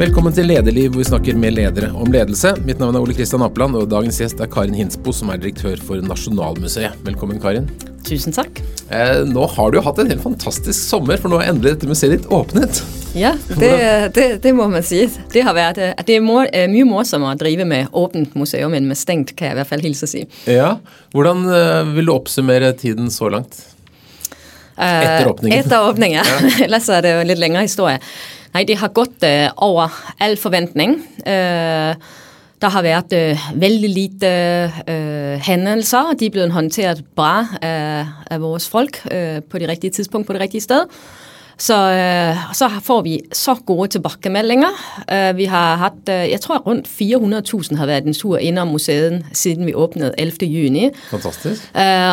[0.00, 2.54] Velkommen til Lederliv, hvor vi snakker med ledere om ledelse.
[2.64, 5.76] Mitt navn er Ole Kristian Apeland, og dagens gjest er Karin Hinsbo, som er direktør
[5.84, 7.02] for Nasjonalmuseet.
[7.04, 7.66] Velkommen, Karin.
[8.08, 8.62] Tusen takk.
[8.88, 12.14] Eh, nå har du hatt en helt fantastisk sommer, for nå er endelig dette museet
[12.14, 12.80] ditt åpnet.
[13.12, 13.74] Ja, det,
[14.16, 15.02] det, det må man si.
[15.36, 18.80] Det har vært eh, det er mor, eh, mye morsommere å drive med åpent museum
[18.80, 20.24] enn med stengt, kan jeg i hvert fall hilse å si.
[20.48, 20.72] Ja,
[21.12, 23.66] Hvordan eh, vil du oppsummere tiden så langt?
[24.80, 25.60] Etter åpningen.
[25.60, 26.44] Etter åpningen, ja.
[26.70, 28.00] Ellers er det jo en litt lengre historie.
[28.54, 29.88] Nej, det har gått øh, over
[30.20, 30.96] al forventning.
[31.26, 31.94] Øh,
[32.60, 34.26] der har været øh, vældig lite
[34.88, 39.90] øh, hændelser, de er blevet håndteret bra af, af vores folk øh, på det rigtige
[39.90, 40.84] tidspunkt, på det rigtige sted.
[41.60, 44.68] Så, øh, så får vi så gode tilbakemeldinger.
[45.12, 48.68] Øh, vi har haft, øh, jeg tror rundt 400.000 har været en tur ind om
[48.68, 50.46] museet, siden vi åbnede 11.
[50.46, 50.88] juni.
[51.10, 51.70] Fantastisk.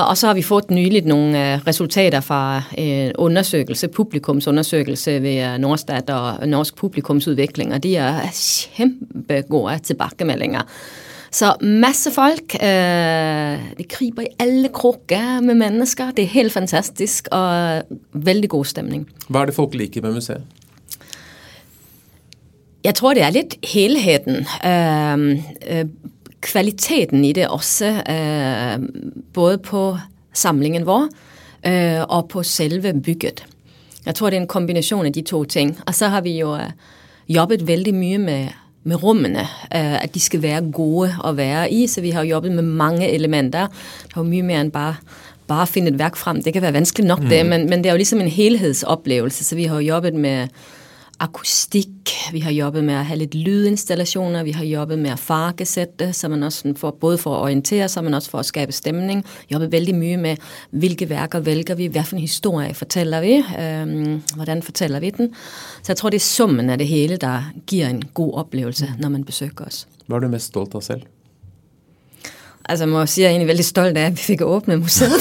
[0.10, 6.48] Og så har vi fået nyligt nogle resultater fra en undersøgelse, publikumsundersøgelse ved Nordstat og
[6.48, 8.20] Norsk Publikumsudvikling, og de er
[8.76, 10.62] kæmpe gode tilbakemeldinger.
[11.32, 12.56] Så masse folk.
[12.56, 16.12] Øh, de kryber i alle krukker med mennesker.
[16.12, 17.82] Det er helt fantastisk og
[18.14, 19.08] veldig god stemning.
[19.28, 20.44] Hva er det folk liker med museet?
[22.84, 24.36] Jeg tror, det er lidt helheden.
[24.66, 25.86] Øh, øh,
[26.42, 28.90] kvaliteten i det også, øh,
[29.34, 29.98] både på
[30.34, 31.10] samlingen vår
[31.66, 33.46] øh, og på selve bygget.
[34.06, 35.80] Jeg tror, det er en kombination af de to ting.
[35.86, 36.70] Og så har vi jo øh,
[37.30, 38.48] jobbet vældig mye med
[38.84, 39.40] med rummene,
[39.76, 43.12] øh, at de skal være gode at være i, så vi har jobbet med mange
[43.12, 43.60] elementer.
[43.60, 43.68] Der
[44.16, 44.96] er jo mye mere end bare
[45.48, 46.44] bare at finde et værk frem.
[46.44, 47.30] Det kan være vanskeligt nok mm.
[47.30, 50.48] det, men, men det er jo ligesom en helhedsoplevelse, så vi har jobbet med
[51.20, 51.88] akustik,
[52.32, 56.28] vi har jobbet med at have lidt lydinstallationer, vi har jobbet med at fargesætte, så
[56.28, 59.26] man også får, både for at orientere sig, men også for at skabe stemning.
[59.54, 60.36] Jobbet vældig mye med,
[60.72, 65.34] hvilke værker vælger vi, hvad for en historie fortæller vi, øhm, hvordan fortæller vi den.
[65.84, 69.10] Så jeg tror, det er summen af det hele, der giver en god oplevelse, når
[69.10, 69.88] man besøger os.
[70.06, 71.02] Hvad er du mest stolt af selv?
[72.70, 74.80] Altså jeg må sige, at jeg er egentlig vældig stolt af, at vi fik åbnet
[74.80, 75.12] museet.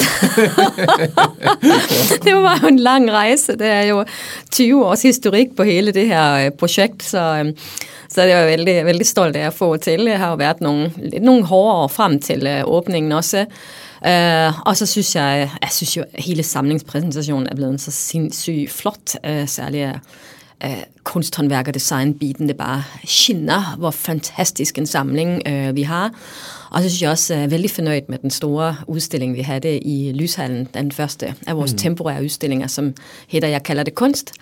[2.25, 3.51] det var jo en lang rejse.
[3.51, 4.05] Det er jo
[4.51, 7.57] 20 års historik på hele det her øh, projekt, så, øhm,
[8.09, 10.05] så det var jeg vældig, vældig stolt af at få til.
[10.05, 13.45] Det har jo været nogle, lidt nogle hårde år frem til øh, åbningen også.
[14.01, 18.71] Uh, og så synes jeg, jeg synes jo, at hele samlingspræsentationen er blevet så sindssygt
[18.71, 19.87] flot, uh, særligt
[20.65, 20.71] uh,
[21.03, 26.13] kunsthåndværk og design-biten, det bare skinner, hvor fantastisk en samling uh, vi har.
[26.71, 29.79] Og så synes jeg også, jeg er vældig fornøjet med den store udstilling, vi havde
[29.79, 31.77] i Lyshallen, den første af vores mm.
[31.77, 32.93] temporære udstillinger, som
[33.27, 34.33] hedder Jeg kalder det kunst.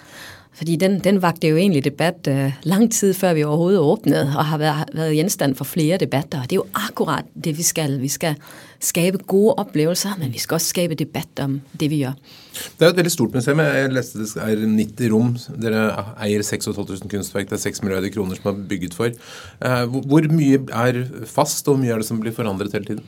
[0.56, 4.46] Fordi den, den vagte jo egentlig debat øh, lang tid før vi overhovedet åbnede, og
[4.46, 6.42] har været, været genstand for flere debatter.
[6.42, 8.02] Og det er jo akkurat det, vi skal.
[8.02, 8.36] Vi skal
[8.80, 12.14] skabe gode oplevelser, men vi skal også skabe debat om det, vi gør.
[12.80, 13.60] Det er et veldig stort museum.
[13.60, 15.36] Jeg leste det er 90 rom.
[15.62, 15.84] Dere
[16.24, 17.50] eier 6.500 kunstværk.
[17.50, 19.12] Det er 6 milliarder kroner som er bygget for.
[19.66, 23.04] Uh, hvor mye er fast, og hvor mye er det som blir forandret hele tiden?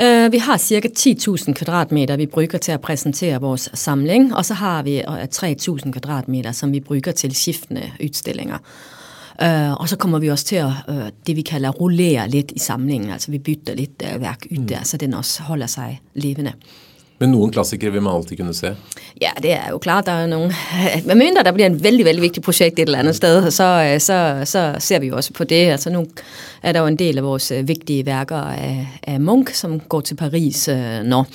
[0.00, 4.54] Uh, vi har cirka 10.000 kvadratmeter, vi bruger til at præsentere vores samling, og så
[4.54, 8.58] har vi uh, 3.000 kvadratmeter, som vi bruger til skiftende udstillinger.
[9.42, 12.58] Uh, og så kommer vi også til at, uh, det vi kalder, rullere lidt i
[12.58, 14.66] samlingen, altså vi bytter lidt uh, værk ud mm.
[14.66, 16.52] der, så den også holder sig levende.
[17.22, 18.76] Men nogle klassikere vil man altid kunne se.
[19.20, 20.54] Ja, det er jo klart, der er nogle...
[21.06, 24.42] Med mindre der bliver en vældig, vældig vigtig projekt et eller andet sted, så, så,
[24.44, 25.70] så ser vi jo også på det.
[25.70, 26.06] Altså nu
[26.62, 30.14] er der jo en del af vores vigtige værker af, af Munch, som går til
[30.14, 31.26] Paris øh, når.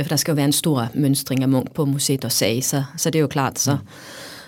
[0.00, 2.82] For der skal jo være en stor mønstring af Munch på museet og sag, så,
[2.96, 3.72] så det er jo klart, så...
[3.72, 3.78] Mm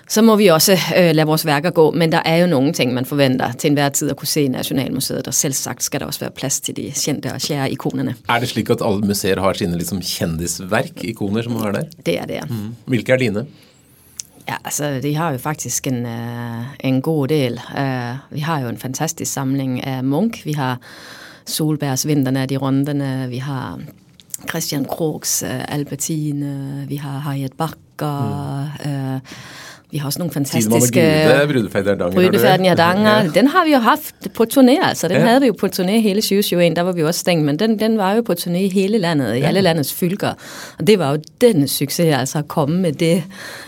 [0.08, 2.94] så må vi også øh, lade vores værker gå, men der er jo nogle ting,
[2.94, 6.06] man forventer til enhver tid at kunne se i Nationalmuseet, og selv sagt skal der
[6.06, 8.14] også være plads til de kendte og kjære ikonerne.
[8.28, 11.82] Er det slik at alle museer har sine liksom, kjendisverk, ikoner, som er der?
[12.06, 12.74] Det er det, mm.
[12.86, 13.46] Hvilke er dine?
[14.48, 17.52] Ja, altså, de har jo faktisk en, uh, en god del.
[17.52, 20.44] Uh, vi har jo en fantastisk samling af Munch.
[20.46, 20.78] Vi har
[21.46, 23.26] Solbergs Vinterne, de rundene.
[23.28, 23.80] Vi har
[24.48, 26.84] Christian Krogs uh, Albertine.
[26.88, 28.70] Vi har Harriet Bakker.
[28.84, 29.14] Mm.
[29.14, 29.20] Uh,
[29.90, 31.00] vi har også nogle fantastiske...
[32.12, 33.16] Brudefærden i Hardanger.
[33.16, 33.28] Ja.
[33.34, 35.08] Den har vi jo haft på turné, altså.
[35.08, 35.26] Den ja.
[35.26, 36.74] havde vi jo på turné hele 2021.
[36.74, 39.34] Der var vi også stængt, men den, den var jo på turné i hele landet,
[39.34, 40.32] i alle landets fylker.
[40.78, 43.24] Og det var jo den succes, altså at komme med det.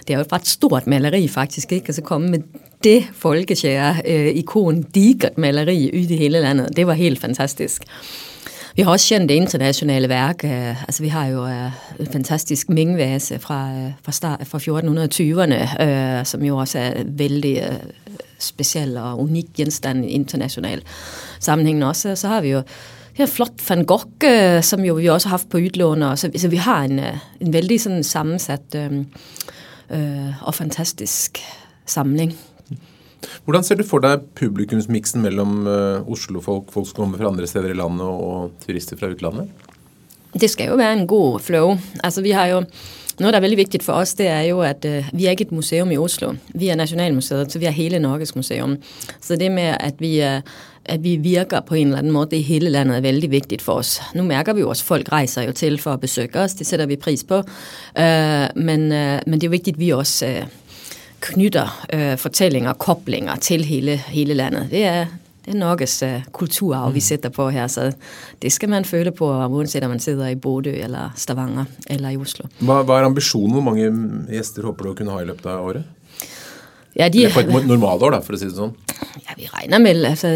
[0.07, 1.85] Det er jo et ret stort maleri, faktisk, ikke?
[1.89, 2.39] Altså komme med
[2.85, 6.77] det folkekære øh, ikon, digert maleri ud i hele landet.
[6.77, 7.83] Det var helt fantastisk.
[8.79, 10.45] Vi har også kendt det internationale værk.
[10.45, 11.71] Øh, altså, vi har jo øh,
[12.01, 17.63] en fantastisk mingvase fra, øh, fra, start, fra 1420'erne, øh, som jo også er vældig
[17.71, 17.77] øh,
[18.39, 20.83] speciel og unik genstand i international
[21.41, 22.17] sammenhæng også.
[22.17, 22.63] Så har vi jo
[23.19, 26.03] ja, flot Van Gogh, øh, som jo vi også har haft på ytlån.
[26.03, 28.93] Og så, så vi har en, øh, en vældig sådan sammensat øh,
[29.91, 31.39] øh, og fantastisk
[31.87, 32.39] samling.
[33.45, 37.73] Hvordan ser du for deg publikumsmiksen mellom uh, Oslo-folk, folk som kommer fra andre steder
[37.73, 39.49] i landet, og, turister fra utlandet?
[40.39, 41.77] Det skal jo være en god flow.
[42.05, 42.63] Altså, vi har jo
[43.19, 45.49] noget, der er veldig vigtigt for os, det er jo, at øh, vi er ikke
[45.49, 46.35] et museum i Oslo.
[46.55, 48.77] Vi er Nationalmuseet, så vi er hele Norges museum.
[49.21, 50.41] Så det med, at vi, øh,
[50.85, 53.73] at vi virker på en eller anden måde, i hele landet er vældig vigtigt for
[53.73, 54.01] os.
[54.15, 56.55] Nu mærker vi jo også, at folk rejser jo til for at besøge os.
[56.55, 57.37] Det sætter vi pris på.
[57.99, 60.27] Øh, men, øh, men det er jo vigtigt, at vi også...
[60.27, 60.47] Øh,
[61.21, 64.69] knytter øh, fortællinger og koblinger til hele, hele landet.
[64.71, 65.07] Det er,
[65.45, 66.95] det er Norges uh, kulturarv, mm.
[66.95, 67.93] vi sætter på her, så
[68.43, 72.17] det skal man føle på, uanset om man sidder i Bodø eller Stavanger eller i
[72.17, 72.47] Oslo.
[72.59, 73.53] Hva, hva er ambisjonen?
[73.53, 73.89] Hvor mange
[74.31, 75.95] gjester håper du å kunne ha i løpet av året?
[76.99, 78.75] Ja, de, Eller på et normalår, da, for å si det sånn.
[79.23, 80.31] Ja, vi regner med, altså,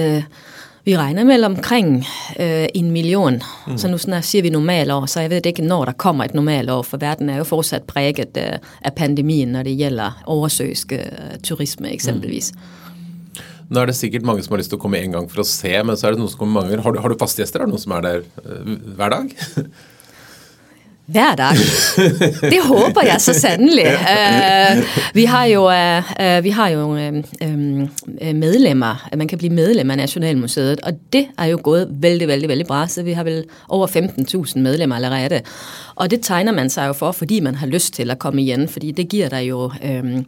[0.84, 2.04] vi regner med omkring
[2.40, 3.42] øh, en million.
[3.66, 3.78] Mm.
[3.78, 6.82] Så nu sådan, siger vi normalår, så jeg ved ikke, når der kommer et normalår,
[6.82, 10.98] for verden er jo fortsat præget øh, af pandemien, når det gælder oversøisk øh,
[11.44, 12.52] turisme eksempelvis.
[12.52, 12.60] Mm.
[13.72, 15.48] Nå er det sikkert mange som har lyst til å komme en gang for å
[15.48, 16.84] se, men så er det noen som kommer mange ganger.
[16.84, 17.62] Har du, har du faste gjester?
[17.62, 19.32] Er det noen som er der uh, hver dag?
[21.06, 21.56] Hver dag.
[22.54, 23.86] Det håber jeg så sandelig.
[23.86, 24.84] Uh,
[25.14, 29.08] vi har jo, uh, vi har jo uh, medlemmer.
[29.16, 32.88] Man kan blive medlem af Nationalmuseet, og det er jo gået vældig, vældig, vældig bra.
[32.88, 35.40] Så vi har vel over 15.000 medlemmer allerede.
[35.94, 38.68] Og det tegner man sig jo for, fordi man har lyst til at komme igen,
[38.68, 39.64] fordi det giver dig jo...
[39.64, 40.22] Uh,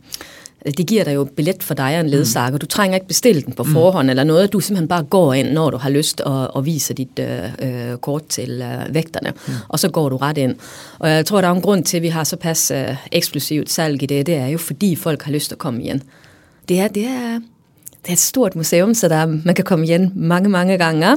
[0.64, 2.50] det giver dig jo billet for dig og en ledsager.
[2.50, 2.58] Mm.
[2.58, 4.10] Du trænger ikke bestille den på forhånd mm.
[4.10, 4.52] eller noget.
[4.52, 7.96] Du simpelthen bare går ind, når du har lyst at, at vise dit øh, øh,
[7.96, 9.32] kort til øh, vægterne.
[9.46, 9.52] Mm.
[9.68, 10.54] Og så går du ret ind.
[10.98, 13.70] Og jeg tror, der er en grund til, at vi har så pas øh, eksklusivt
[13.70, 14.26] salg i det.
[14.26, 16.02] Det er jo, fordi folk har lyst at komme igen.
[16.68, 17.40] Det er, det er,
[18.02, 21.16] det er et stort museum, så der, man kan komme igen mange, mange gange.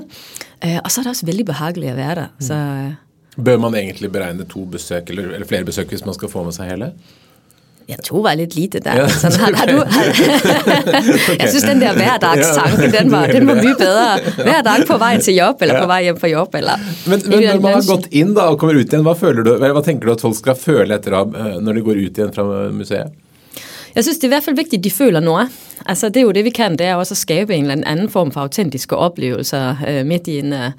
[0.65, 2.25] Øh, og så er det også vældig behageligt at være der.
[2.25, 2.45] Mm.
[2.45, 2.91] Så, øh,
[3.45, 6.51] Bør man egentlig beregne to besøk, eller, eller flere besøk, hvis man skal få med
[6.51, 6.91] sig hele?
[7.88, 8.95] Ja, to var lidt lite der.
[8.95, 11.39] Ja, Sådan, har, har du, har, okay.
[11.42, 14.19] Jeg synes, den der hverdagstanke, den var, den var mye bedre.
[14.36, 15.81] Hver dag på vej til jobb, eller ja.
[15.81, 16.56] på vej hjem fra jobb.
[16.56, 19.48] Eller, men, men når man har gått inn da, og kommer ut igjen, hva, føler
[19.48, 22.36] du, hva tenker du at folk skal føle etter øh, når de går ut igjen
[22.36, 23.16] fra museet?
[23.95, 25.48] Jeg synes, det er i hvert fald vigtigt, at de føler noget.
[25.86, 26.75] Altså, det er jo det, vi kan.
[26.75, 30.39] Det er også at skabe en eller anden form for autentiske oplevelser øh, midt i
[30.39, 30.54] en...
[30.54, 30.72] Øh,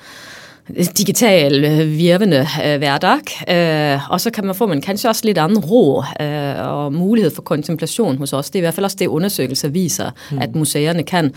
[0.99, 3.21] digital øh, virvende øh, hverdag.
[3.49, 7.31] Øh, og så kan man få man kanskje også lidt anden ro øh, og mulighed
[7.35, 8.51] for kontemplation hos os.
[8.51, 10.39] Det er i hvert fald også det, undersøgelser viser, mm.
[10.39, 11.35] at museerne kan.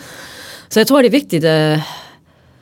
[0.70, 1.44] Så jeg tror, det er vigtigt...
[1.44, 1.80] Øh,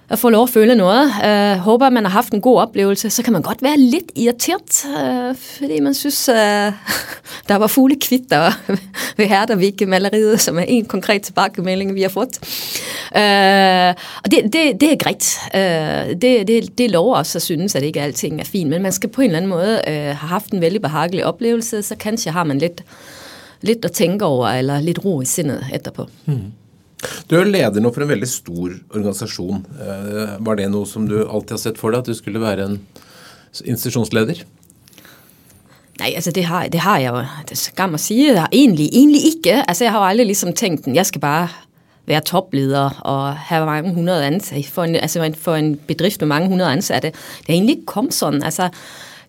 [0.10, 1.12] at få lov at føle noget.
[1.26, 3.10] Øh, håber, man har haft en god oplevelse.
[3.10, 6.36] Så kan man godt være lidt irriteret, øh, fordi man synes, øh,
[7.50, 8.52] der var fuglekvitter
[9.18, 12.40] ved Herdervik-maleriet, som er en konkret tilbagemelding, vi har fået.
[13.16, 15.38] Øh, og det, det, det er greit.
[15.56, 18.92] Øh, det, det, det lover os at synes, at ikke alting er fint, men man
[18.92, 22.32] skal på en eller anden måde øh, have haft en vældig behagelig oplevelse, så kanskje
[22.32, 22.84] har man lidt,
[23.62, 26.06] lidt at tænke over, eller lidt ro i sindet etterpå.
[26.26, 26.52] Mm.
[27.30, 29.62] Du er leder nå for en veldig stor organisasjon.
[29.80, 32.66] Eh, var det noe som du alltid har sett for deg, at du skulle være
[32.66, 32.80] en
[33.64, 34.44] institusjonsleder?
[36.00, 38.52] Nej, altså det har, det har jeg jo, det er skam at sige, jeg har
[38.52, 39.64] egentlig, egentlig ikke.
[39.68, 41.48] Altså jeg har jo aldrig ligesom tænkt, jeg skal bare
[42.08, 46.48] være topleder og have mange hundrede ansatte for en, altså for en bedrift med mange
[46.48, 47.12] hundrede ansatte.
[47.12, 48.44] Det er egentlig ikke kommet sådan.
[48.44, 48.70] Altså,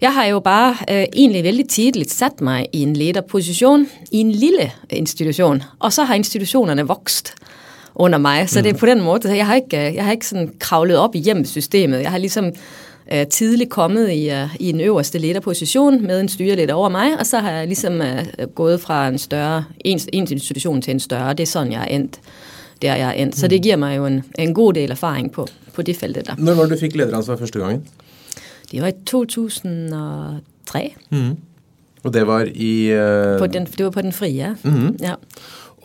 [0.00, 4.32] jeg har jo bare øh, egentlig vældig tidligt sat mig i en lederposition i en
[4.32, 7.34] lille institution, og så har institutionerne vokst
[7.94, 8.48] under mig.
[8.48, 8.62] Så mm.
[8.62, 11.14] det er på den måde, jeg har ikke, øh, jeg har ikke sådan kravlet op
[11.14, 12.00] i hjemmesystemet.
[12.00, 12.52] Jeg har ligesom
[13.12, 17.26] øh, tidligt kommet i, uh, i en øverste lederposition med en styreleder over mig, og
[17.26, 21.34] så har jeg ligesom uh, gået fra en større en, en institution til en større.
[21.34, 22.20] Det er sådan, jeg er endt
[22.82, 23.36] der jeg er endt.
[23.36, 23.62] Så det mm.
[23.62, 26.34] giver mig jo en, en god del erfaring på, på det felt der.
[26.38, 27.88] Når var du fik lederansvar første gangen?
[28.70, 30.94] Det var i 2003.
[31.10, 31.36] Mm.
[32.02, 32.92] Og det var i...
[32.92, 33.38] Uh...
[33.38, 34.96] På den, det var på den frie, mm.
[35.00, 35.14] ja.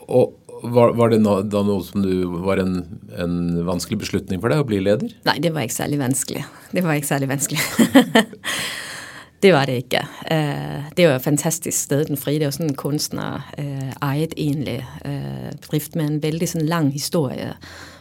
[0.08, 0.34] Og
[0.64, 2.80] var, var, det no, da noe som du var en,
[3.18, 5.12] en, vanskelig beslutning for deg å bli leder?
[5.28, 6.46] Nei, det var ikke særlig vanskelig.
[6.72, 7.62] Det var ikke særlig vanskelig.
[9.44, 10.04] det var det ikke.
[10.30, 12.40] Uh, det var et fantastisk sted, Den Frie.
[12.40, 13.92] Det var sådan en kunstner uh,
[14.38, 17.54] egentlig uh, drift med en veldig sådan lang historie.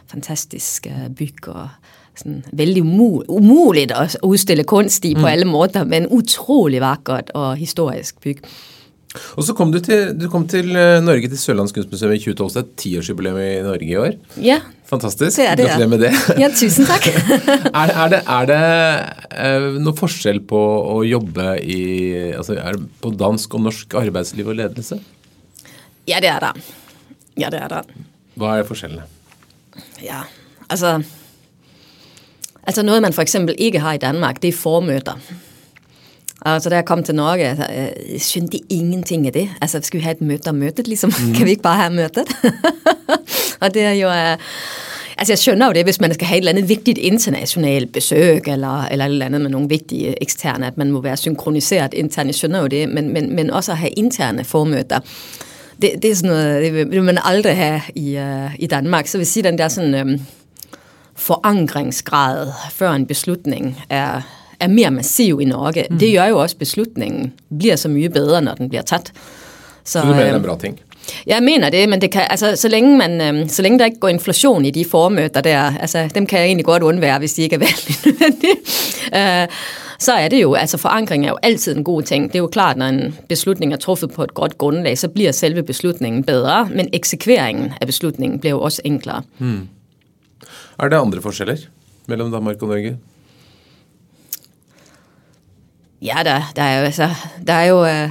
[0.07, 1.67] Fantastisk bygg og
[2.15, 2.83] sådan vældig
[3.27, 5.21] umuligt at udstille kunst i mm.
[5.21, 8.45] på alle måder, men utrolig vakkert og historisk bygg.
[9.35, 12.53] Og så kom du til, du kom til eh, Norge, til Sørlands kunstmuseum i 2012.
[12.55, 14.15] Det er tiårsjubileum i Norge i år.
[14.43, 14.59] Ja.
[14.85, 15.39] Fantastisk.
[15.39, 16.13] Det er det, Gratulerer med det.
[16.43, 17.07] Ja, tusen takk.
[17.81, 18.61] er, er, det, er det
[19.33, 20.61] uh, noe forskjell på
[20.93, 21.81] å jobbe i,
[22.37, 24.99] altså, er det på dansk og norsk arbeidsliv og ledelse?
[26.05, 26.53] Ja, det er det.
[27.41, 28.05] Ja, det er det.
[28.39, 29.07] Hva er forskjellene?
[30.03, 30.23] Ja,
[30.69, 30.99] altså
[32.65, 35.19] Altså noget, man for eksempel ikke har i Danmark, det er formøter.
[36.45, 37.65] Altså, da jeg kom til Norge, altså,
[38.11, 39.49] jeg skjønte ingenting af det.
[39.61, 41.13] Altså, skal vi have et møde om mødet, ligesom?
[41.27, 41.33] Mm.
[41.33, 42.17] Kan vi ikke bare have mødet?
[43.61, 44.07] og det er jo...
[44.09, 44.37] Uh,
[45.17, 48.47] Altså jeg skønner jo det, hvis man skal have et eller andet vigtigt internationalt besøg,
[48.47, 52.27] eller, eller et eller andet med nogle vigtige eksterne, at man må være synkroniseret internt.
[52.27, 54.99] Jeg skønner jo det, men, men, men også at have interne formøder.
[55.81, 59.07] Det, det er sådan noget, det vil, man aldrig have i, uh, i Danmark.
[59.07, 60.25] Så vil sige, den der sådan um,
[61.15, 64.21] forankringsgrad før en beslutning er,
[64.59, 65.85] er mere massiv i Norge.
[65.89, 65.99] Mm.
[65.99, 69.11] Det gør jo også, at beslutningen bliver så mye bedre, når den bliver taget.
[69.83, 70.79] Så, så du mener, det er en bra ting?
[71.27, 73.99] Jeg mener det, men det kan, altså, så, længe man, øh, så længe der ikke
[73.99, 77.41] går inflation i de formøder der, altså, dem kan jeg egentlig godt undvære, hvis de
[77.41, 77.59] ikke er
[78.05, 78.55] nødvendige.
[79.15, 79.47] øh,
[79.99, 82.27] så er det jo, altså forankring er jo altid en god ting.
[82.27, 85.31] Det er jo klart, når en beslutning er truffet på et godt grundlag, så bliver
[85.31, 89.21] selve beslutningen bedre, men eksekveringen af beslutningen bliver jo også enklere.
[89.37, 89.67] Hmm.
[90.79, 91.57] Er det andre forskjeller
[92.07, 92.97] mellem Danmark og Norge?
[96.05, 97.09] Ja, der, der er jo, altså,
[97.47, 98.09] der er jo øh,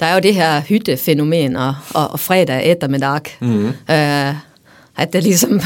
[0.00, 3.20] der er jo det her hyttefænomen og, og, og fredag eftermiddag.
[3.40, 3.66] Mm.
[3.66, 4.34] Øh,
[4.96, 5.60] at der ligesom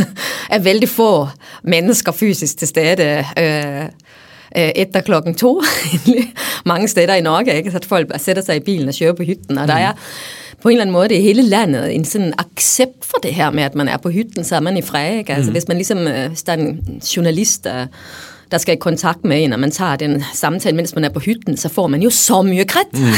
[0.50, 1.28] er vældig få
[1.64, 3.84] mennesker fysisk til stede øh,
[4.56, 5.62] øh, efter klokken to.
[6.64, 7.70] Mange steder i Norge, ikke?
[7.70, 9.68] Så at folk bare sætter sig i bilen og kører på hytten, og mm.
[9.68, 9.92] der er
[10.62, 13.50] på en eller anden måde det er hele landet en sådan accept for det her
[13.50, 15.18] med, at man er på hytten, så er man i fred.
[15.18, 15.34] Ikke?
[15.34, 15.52] Altså, mm.
[15.52, 17.86] Hvis man ligesom, øh, hvis der er en journalist, der
[18.52, 21.20] der skal i kontakt med en, og man tager den samtale, mens man er på
[21.20, 22.88] hytten, så får man jo så mye kred.
[22.92, 23.06] Mm.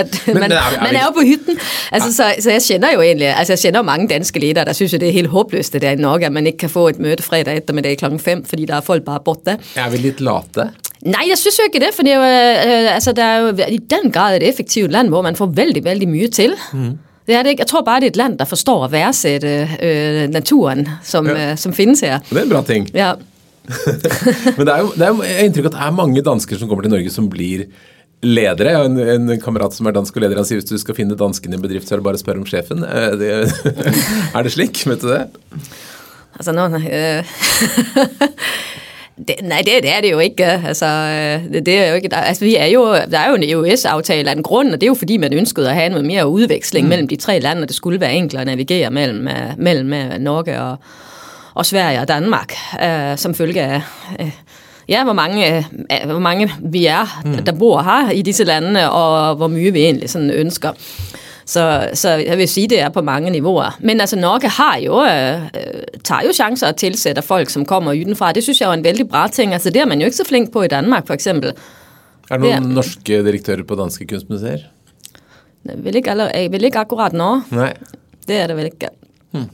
[0.00, 0.50] at man, men, men,
[0.82, 1.58] man er jo på hytten.
[1.92, 4.94] Altså, så, så jeg kender jo egentlig, altså jeg kender mange danske ledere, der synes,
[4.94, 6.98] at det er helt håbløst, det der i Norge, at man ikke kan få et
[6.98, 9.58] møde fredag eftermiddag klokken 5, fordi der er folk bare borte.
[9.76, 10.70] Er vi lidt late?
[11.02, 13.48] Nej, jeg synes jo ikke det, for det er jo, øh, altså, der er jo
[13.68, 16.52] i den grad et effektivt land, hvor man får vældig, vældig mye til.
[16.72, 16.98] Mm.
[17.26, 17.60] Det er det ikke.
[17.60, 21.50] Jeg tror bare, det er et land, der forstår at værdsætte øh, naturen, som, ja.
[21.50, 22.18] øh, som findes her.
[22.18, 22.88] Det er en bra ting.
[22.94, 23.12] Ja.
[24.56, 26.58] Men det er jo, det er jo jeg har inntrykk at det er mange dansker
[26.58, 27.66] som kommer til Norge som blir
[28.22, 28.70] ledere.
[28.70, 30.98] Jeg har en, en kamerat som er dansk og leder, han sier hvis du skal
[30.98, 32.84] finne dansken i en bedrift, så er det bare å spørre om sjefen.
[32.86, 33.32] Er det,
[34.36, 34.84] er det slik?
[34.88, 35.24] Vet du det?
[36.38, 36.80] Altså nå øh,
[39.28, 40.48] det, Nej, det, det er det jo ikke.
[40.70, 40.88] Altså,
[41.52, 44.36] det, det er jo ikke altså, vi er jo, der er jo en EØS-aftale af
[44.36, 46.88] en grund, og det er jo fordi, man ønskede at have noget mere udveksling mm.
[46.88, 49.28] mellem de tre lande, og det skulle være enklere at navigere mellem,
[49.58, 50.76] mellem Norge og,
[51.54, 53.82] og Sverige og Danmark, øh, som følge af...
[54.20, 54.30] Øh,
[54.88, 55.64] ja, hvor mange, øh,
[56.10, 57.44] hvor mange vi er, mm.
[57.44, 60.72] der bor her i disse lande, og hvor mye vi egentlig sådan ønsker.
[61.46, 63.78] Så, så jeg vil sige, det er på mange niveauer.
[63.80, 67.92] Men altså Norge har jo, øh, øh tager jo chancer at tilsætte folk, som kommer
[67.92, 68.32] udenfra.
[68.32, 69.52] Det synes jeg er en vældig bra ting.
[69.52, 71.52] Altså det er man jo ikke så flink på i Danmark, for eksempel.
[72.30, 74.58] Er der nogle det, norske direktører på danske kunstmuseer?
[75.64, 77.40] Vel ikke, eller, vel ikke akkurat nå.
[77.50, 77.74] Nej.
[78.28, 78.88] Det er det vel ikke.
[79.30, 79.50] Hmm.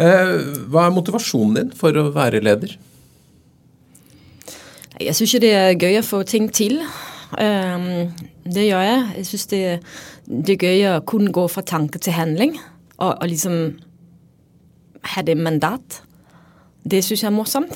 [0.00, 0.34] Eh,
[0.70, 2.76] hva er motivasjonen din for å være leder?
[5.00, 6.78] Jeg syns det er gøy å få ting til.
[7.42, 8.12] Ehm,
[8.46, 9.00] det gjør jeg.
[9.18, 9.62] Jeg syns det,
[10.28, 12.54] det er gøy å kunne gå fra tanke til handling.
[12.98, 13.58] Og, og liksom
[15.14, 16.02] ha det mandat.
[16.84, 17.74] Det syns jeg er morsomt.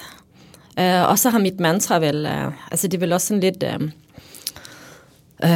[0.79, 3.65] Eh, og så har mitt mantra vel eh, altså Det er vel også en litt
[3.67, 3.89] ehm,
[5.45, 5.51] Uh,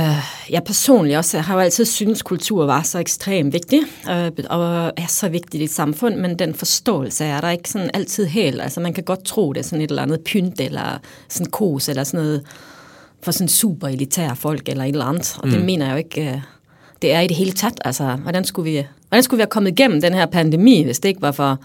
[0.51, 5.07] jeg personligt også har jo altid synes kultur var så ekstremt vigtig, uh, og er
[5.09, 8.61] så vigtigt i et samfund, men den forståelse er der ikke sådan altid helt.
[8.61, 10.99] Altså man kan godt tro, det er sådan et eller andet pynt, eller
[11.29, 12.43] sådan kos, eller sådan noget
[13.23, 15.37] for sådan super elitære folk, eller et eller andet.
[15.39, 15.55] Og mm.
[15.55, 16.43] det mener jeg jo ikke, uh,
[17.03, 17.81] det er i det hele taget.
[17.85, 21.09] Altså, hvordan skulle, vi, hvordan skulle vi have kommet igennem den her pandemi, hvis det
[21.09, 21.59] ikke var for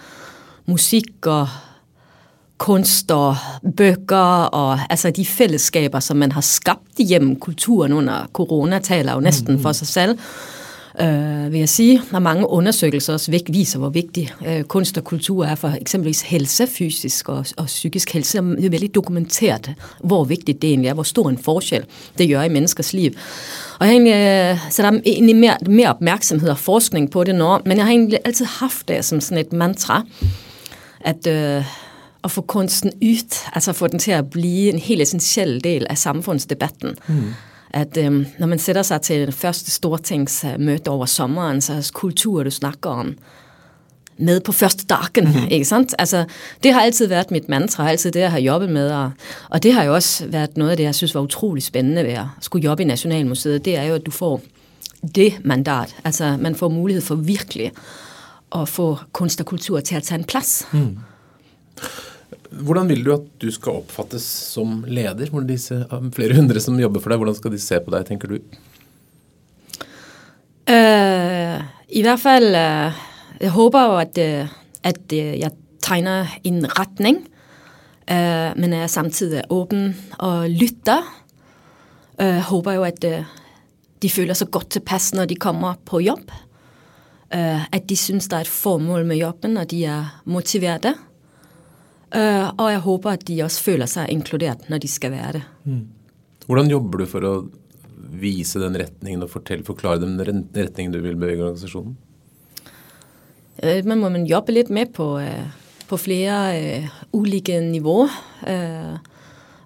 [0.66, 1.48] musik og
[2.58, 3.36] kunst og
[3.78, 9.20] bøger og altså de fællesskaber, som man har skabt igennem kulturen under corona, taler jo
[9.20, 9.62] næsten mm.
[9.62, 10.20] for sig selv.
[11.02, 15.46] Øh, vil jeg sige, og mange undersøgelser også viser, hvor vigtig øh, kunst og kultur
[15.46, 18.38] er for eksempelvis helse, fysisk og, og psykisk helse.
[18.38, 19.74] Det er veldig dokumenteret,
[20.04, 21.86] hvor vigtigt det egentlig er, hvor stor en forskel
[22.18, 23.12] det gør i menneskers liv.
[23.80, 27.24] Og jeg har egentlig, øh, så der er egentlig mere, mere opmærksomhed og forskning på
[27.24, 30.04] det nå, men jeg har egentlig altid haft det som sådan et mantra,
[31.02, 31.64] at øh,
[32.28, 35.98] at få kunsten ut, altså få den til at blive en helt essentiel del af
[35.98, 36.96] samfundsdebatten.
[37.08, 37.34] Mm.
[37.70, 42.44] At øhm, når man sætter sig til det første stortingsmøde over sommeren, så er kultur,
[42.44, 43.18] du snakker om,
[44.18, 45.48] med på første dagen, mm-hmm.
[45.52, 45.96] ikke sant?
[46.00, 46.26] Altså,
[46.64, 49.12] det har altid været mit mantra, altid det, jeg har jobbet med, og,
[49.50, 52.12] og det har jo også været noget af det, jeg synes var utrolig spændende ved
[52.12, 54.42] at skulle jobbe i Nationalmuseet, det er jo, at du får
[55.16, 57.72] det mandat, altså man får mulighed for virkelig
[58.56, 60.68] at få kunst og kultur til at tage en plads.
[60.72, 60.98] Mm.
[62.52, 65.30] Hvordan vil du at du skal oppfattes som leder?
[65.32, 68.08] Hvordan disse eh, flere hundre som jobber for deg, hvordan skal de se på deg,
[68.08, 68.40] tenker du?
[70.68, 73.04] Uh, I hvert fall uh, eh,
[73.46, 75.52] Jeg håper jo at, uh, at jeg
[75.84, 77.22] tegner en retning,
[78.08, 79.90] men jeg samtidig åpen
[80.24, 81.04] og lytter.
[82.18, 83.26] Uh, håper jo, at øh,
[84.02, 86.32] de føler sig godt tilpas, når de kommer på jobb.
[87.34, 90.96] Øh, at de synes, der er et formål med jobben, og de er motiverede.
[92.16, 95.44] Øh, og jeg håber, at de også føler sig inkluderet, når de skal være det.
[95.66, 95.88] Mm.
[96.46, 97.44] Hvordan jobber du for at
[98.22, 100.22] vise den retningen og fortælle, forklare den
[100.56, 101.98] retningen du vil bevæge organisationen?
[103.64, 105.48] Øh, man må man jobbe lidt med på, øh,
[105.90, 108.10] på flere øh, ulike niveauer.
[108.48, 109.00] Øh,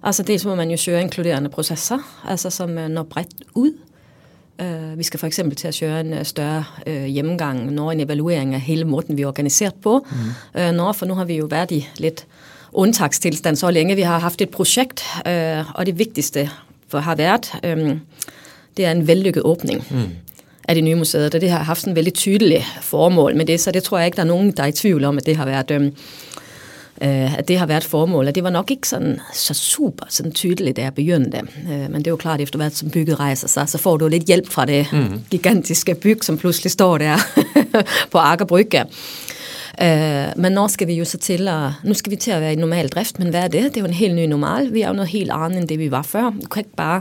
[0.02, 3.72] altså dels må man jo køre inkluderende processer, altså som øh, når bredt ud.
[4.60, 8.00] Øh, vi skal for eksempel til at køre en øh, større øh, gennemgang, når en
[8.00, 10.06] evaluering af hele måden, vi er organiseret på.
[10.54, 10.60] Mm.
[10.60, 12.26] Øh, når, for nu har vi jo været i lidt
[12.72, 13.94] undtagstilstand så længe.
[13.94, 16.50] Vi har haft et projekt, øh, og det vigtigste
[16.88, 17.96] for har været, øh,
[18.76, 19.86] det er en vellykket åbning.
[19.90, 20.10] Mm
[20.68, 23.60] af det nye museet, og det har haft sådan en veldig tydelig formål med det,
[23.60, 25.36] så det tror jeg ikke, der er nogen, der er i tvivl om, at det
[25.36, 25.92] har været, øh,
[27.00, 28.26] øh, at det har været formål.
[28.28, 31.38] Og det var nok ikke sådan, så super sådan tydeligt, da jeg begyndte.
[31.38, 34.08] Øh, men det er jo klart, efter hvert som bygget rejser sig, så får du
[34.08, 35.20] lidt hjælp fra det mm.
[35.30, 37.16] gigantiske byg, som pludselig står der
[38.12, 38.84] på Aker Brygge.
[39.82, 42.52] Øh, men nu skal vi jo så til at, nu skal vi til at være
[42.52, 43.62] i normal drift, men hvad er det?
[43.62, 44.72] Det er jo en helt ny normal.
[44.72, 46.32] Vi er jo noget helt andet, end det vi var før.
[46.42, 47.00] Du kan ikke bare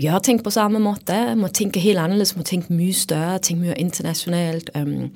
[0.00, 3.80] gjøre ting på samme måde, må tænke helt anderledes, må tænke mye større, tænke mere
[3.80, 5.10] internationalt, øhm,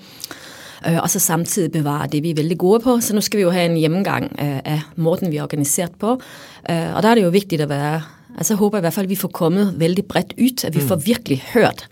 [0.89, 3.01] øh, og så samtidig bevare det, vi er veldig gode på.
[3.01, 6.21] Så nu skal vi jo have en gennemgang øh, af måden, vi er organiseret på,
[6.71, 8.03] øh, og der er det jo vigtigt at være,
[8.39, 10.81] altså jeg håber i hvert fald, at vi får kommet vældig bredt ud, at vi
[10.81, 10.89] mm.
[10.89, 11.89] får virkelig hørt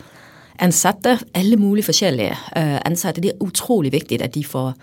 [0.58, 3.20] ansatte, alle mulige forskellige øh, ansatte.
[3.20, 4.74] Det er utrolig vigtigt, at de får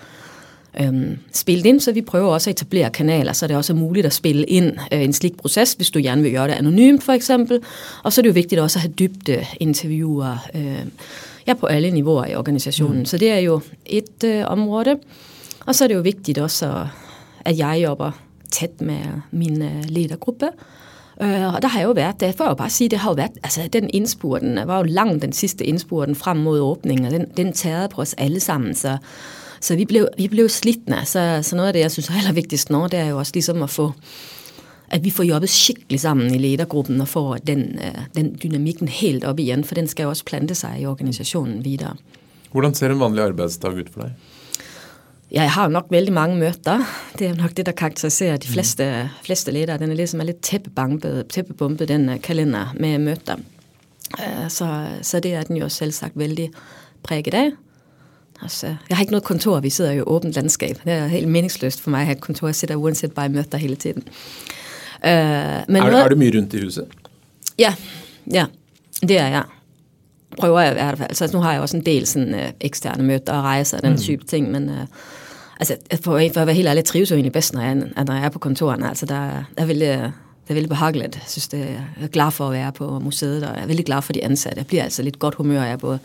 [0.81, 4.05] øhm, spillet ind, så vi prøver også at etablere kanaler, så det også er muligt
[4.05, 7.13] at spille ind øh, en slik proces, hvis du gerne vil gøre det anonymt for
[7.13, 7.59] eksempel.
[8.03, 10.85] Og så er det jo vigtigt også at have dybde interviewer øh,
[11.49, 12.99] ja, på alle niveauer i organisationen.
[12.99, 13.05] Mm.
[13.05, 14.99] Så det er jo et øh, område.
[15.65, 16.87] Og så er det jo vigtigt også,
[17.45, 18.11] at jeg jobber
[18.51, 18.99] tæt med
[19.31, 20.45] min øh, ledergruppe.
[21.21, 23.09] Øh, og der har jeg jo været, der får jeg jo bare sige, det har
[23.09, 27.11] jo været, altså den indspurten var jo lang den sidste indspurten frem mod åbningen, og
[27.11, 28.97] den, den tærede på os alle sammen, så
[29.61, 31.05] så vi blev, vi blev slitne.
[31.05, 33.63] Så, så noget af det, jeg synes er allervigtigst nå, det er jo også ligesom
[33.63, 33.93] at få
[34.91, 39.23] at vi får jobbet skikkelig sammen i ledergruppen og får den, øh, den dynamikken helt
[39.23, 41.95] op igen, for den skal jo også plante sig i organisationen videre.
[42.51, 44.13] Hvordan ser en vanlig arbejdsdag ud for dig?
[45.31, 46.79] Jeg har jo nok vældig mange møder.
[47.19, 49.09] Det er nok det, der karakteriserer de fleste, mm.
[49.23, 49.77] fleste ledere.
[49.77, 53.35] Den er ligesom lidt tæppebumpet, tæppebumpet, den øh, kalender med møder.
[54.19, 56.51] Øh, så, så det er den jo selv sagt vældig
[57.03, 57.51] præget af.
[58.41, 60.77] Altså, jeg har ikke noget kontor, vi sidder jo i åbent landskab.
[60.85, 62.47] Det er helt meningsløst for mig at have et kontor.
[62.47, 64.03] Jeg sidder uanset bare i møder hele tiden.
[65.03, 66.85] Men er, er du mye rundt i huset?
[67.59, 67.73] Ja,
[68.31, 68.45] ja,
[69.01, 69.43] det er jeg.
[70.39, 71.09] Prøver jeg i hvert fald.
[71.09, 73.91] Altså, nu har jeg også en del sådan, uh, eksterne møder og rejser og den
[73.91, 73.97] mm.
[73.97, 74.75] type ting, men uh,
[75.59, 78.25] altså, for, for at være helt ærlig, trives jeg egentlig bedst, når jeg, når jeg
[78.25, 78.83] er på kontoren.
[78.83, 81.15] Altså, der er veldig, det er veldig behageligt.
[81.15, 83.85] Jeg synes, det er, jeg glad for at være på museet, og jeg er veldig
[83.85, 84.57] glad for de ansatte.
[84.57, 85.99] Jeg bliver altså lidt godt humør af både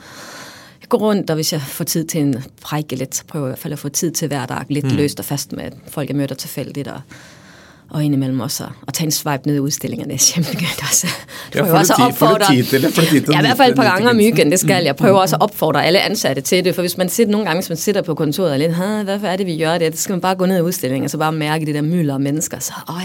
[0.81, 3.51] jeg går rundt, og hvis jeg får tid til en prække lidt, så prøver jeg
[3.51, 4.97] i hvert fald at få tid til hver dag lidt mm.
[4.97, 7.01] løst og fast med folk, jeg møder tilfældigt, og,
[7.91, 10.13] og indimellem også at tage en swipe ned i udstillingerne.
[10.13, 11.07] Det er kæmpegønt også.
[11.55, 13.29] Ja, får, også tid til det?
[13.29, 14.97] Ja, i hvert fald et par gange om ugen, det skal jeg.
[14.97, 17.69] prøver også at opfordre alle ansatte til det, for hvis man sidder nogle gange, hvis
[17.69, 19.93] man sidder på kontoret og lidt, hvad er det, vi gør det?
[19.93, 22.15] Det skal man bare gå ned i udstillingen, og så bare mærke det der mylder
[22.15, 22.59] af mennesker.
[22.59, 23.03] Så, åh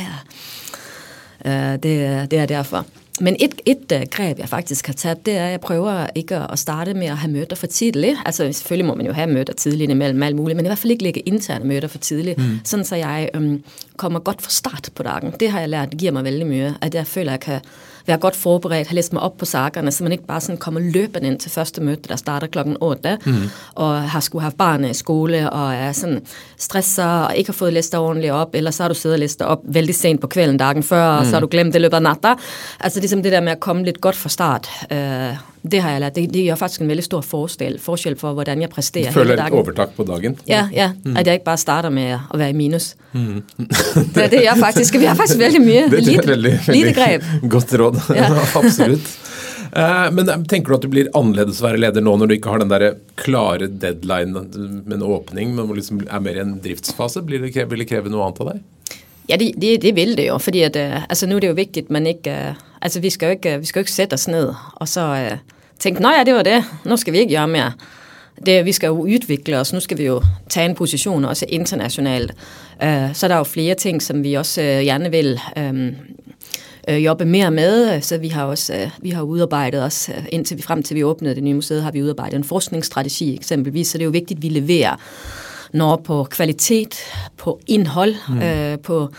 [1.46, 2.86] ja, uh, det, det er derfor.
[3.20, 6.36] Men et, et uh, greb, jeg faktisk har taget, det er, at jeg prøver ikke
[6.36, 8.18] at starte med at have møder for tidligt.
[8.26, 10.92] Altså selvfølgelig må man jo have møder tidligt imellem alt muligt, men i hvert fald
[10.92, 12.60] ikke lægge interne møder for tidligt, mm.
[12.64, 13.64] sådan så jeg um,
[13.98, 15.34] kommer godt fra start på dagen.
[15.40, 17.60] Det har jeg lært, giver mig vældig mye, at jeg føler, at jeg kan
[18.06, 20.80] være godt forberedt, have læst mig op på sakerne, så man ikke bare sådan kommer
[20.80, 23.50] løbende ind til første møde, der starter klokken 8, mm.
[23.76, 26.22] og har skulle have barnet i skole, og er sådan
[26.58, 29.42] stresser, og ikke har fået læst ordentligt op, eller så har du siddet og læst
[29.42, 31.20] op vældig sent på kvelden dagen før, mm.
[31.20, 32.36] og så har du glemt det løbet af natten.
[32.80, 36.02] Altså ligesom det der med at komme lidt godt fra start, øh, det har jeg
[36.06, 36.16] lært.
[36.16, 39.42] Det, det gør faktisk en veldig stor forskel, forskel for, hvordan jeg præsterer Du føler
[39.44, 40.38] et overtak på dagen?
[40.48, 40.92] Ja, ja.
[41.04, 41.18] Mm.
[41.18, 42.96] At jeg ikke bare starter med at være i minus.
[43.12, 43.42] Mm.
[44.16, 44.96] det, det er faktisk.
[45.00, 45.90] Vi har faktisk vældig mye.
[45.92, 47.28] Det er lite, veldig, veldig greb.
[47.56, 48.00] Godt råd.
[48.16, 48.32] Ja.
[48.62, 49.12] Absolutt.
[49.70, 52.36] Uh, men eh, tenker du at du blir annerledes å være leder nå når du
[52.40, 52.88] ikke har den der
[53.22, 57.22] klare deadline med en åpning, men liksom er mer i en driftsfase?
[57.28, 58.64] Blir det, vil det kreve noe annet av deg?
[59.30, 61.54] Ja, det, det, det vil det jo, fordi at, uh, altså, nu er det jo
[61.54, 64.14] vigtigt, man ikke, uh, altså vi skal jo ikke, øh, vi skal jo ikke sætte
[64.14, 65.38] os ned og så uh,
[65.80, 67.72] tænke, nå ja, det var det, nu skal vi ikke gøre mere.
[68.46, 72.32] Det, vi skal jo udvikle os, nu skal vi jo tage en position også internationalt.
[72.84, 75.90] Uh, så er der jo flere ting, som vi også uh, gerne vil um,
[76.92, 78.02] uh, jobbe mere med.
[78.02, 81.04] Så vi har også uh, vi har udarbejdet os, uh, indtil vi frem til vi
[81.04, 84.38] åbnede det nye museet, har vi udarbejdet en forskningsstrategi eksempelvis, så det er jo vigtigt,
[84.38, 84.96] at vi leverer
[85.74, 86.96] når på kvalitet,
[87.38, 88.42] på indhold, mm.
[88.42, 89.10] øh, på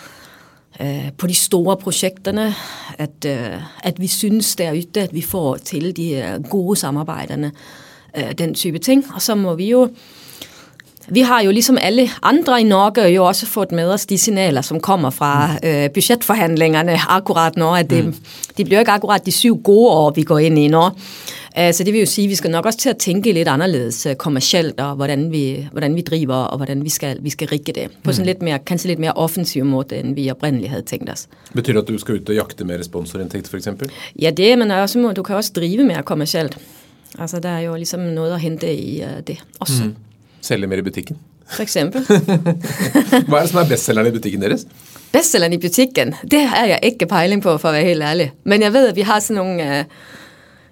[0.80, 2.54] øh, på de store projekterne,
[2.98, 7.52] at, øh, at vi synes derude, at vi får til de øh, gode samarbejderne,
[8.16, 9.04] øh, den type ting.
[9.14, 9.88] Og så må vi jo
[11.12, 14.60] vi har jo ligesom alle andre i Norge jo også fået med os de signaler,
[14.60, 18.14] som kommer fra øh, budgetforhandlingerne akkurat nu, at det, mm.
[18.56, 20.82] det bliver ikke akkurat de syv gode år, vi går ind i nu.
[21.58, 23.48] Uh, så det vil jo sige, at vi skal nok også til at tænke lidt
[23.48, 27.48] anderledes uh, kommercielt, og hvordan vi, hvordan vi driver, og hvordan vi skal, vi skal
[27.48, 27.88] rigge det.
[28.04, 28.26] På sådan mm.
[28.26, 31.28] lidt mere, kanskje lidt mere offensiv måde, end vi oprindeligt havde tænkt os.
[31.54, 33.90] Betyder det, at du skal ud og jagte mere sponsorindtægt, for eksempel?
[34.22, 36.58] Ja, det, men også, du kan også drive mere kommercielt.
[37.18, 39.84] Altså, der er jo ligesom noget at hente i uh, det også.
[39.84, 39.94] Mm.
[40.40, 41.16] Sælge mere i butikken?
[41.50, 42.04] For eksempel.
[43.28, 44.66] Hvad er det, som er bestselleren i butikken deres?
[45.12, 48.32] Bestselleren i butikken, det har jeg ikke pejling på, for at være helt ærlig.
[48.44, 49.78] Men jeg ved, at vi har sådan nogle...
[49.78, 49.84] Uh,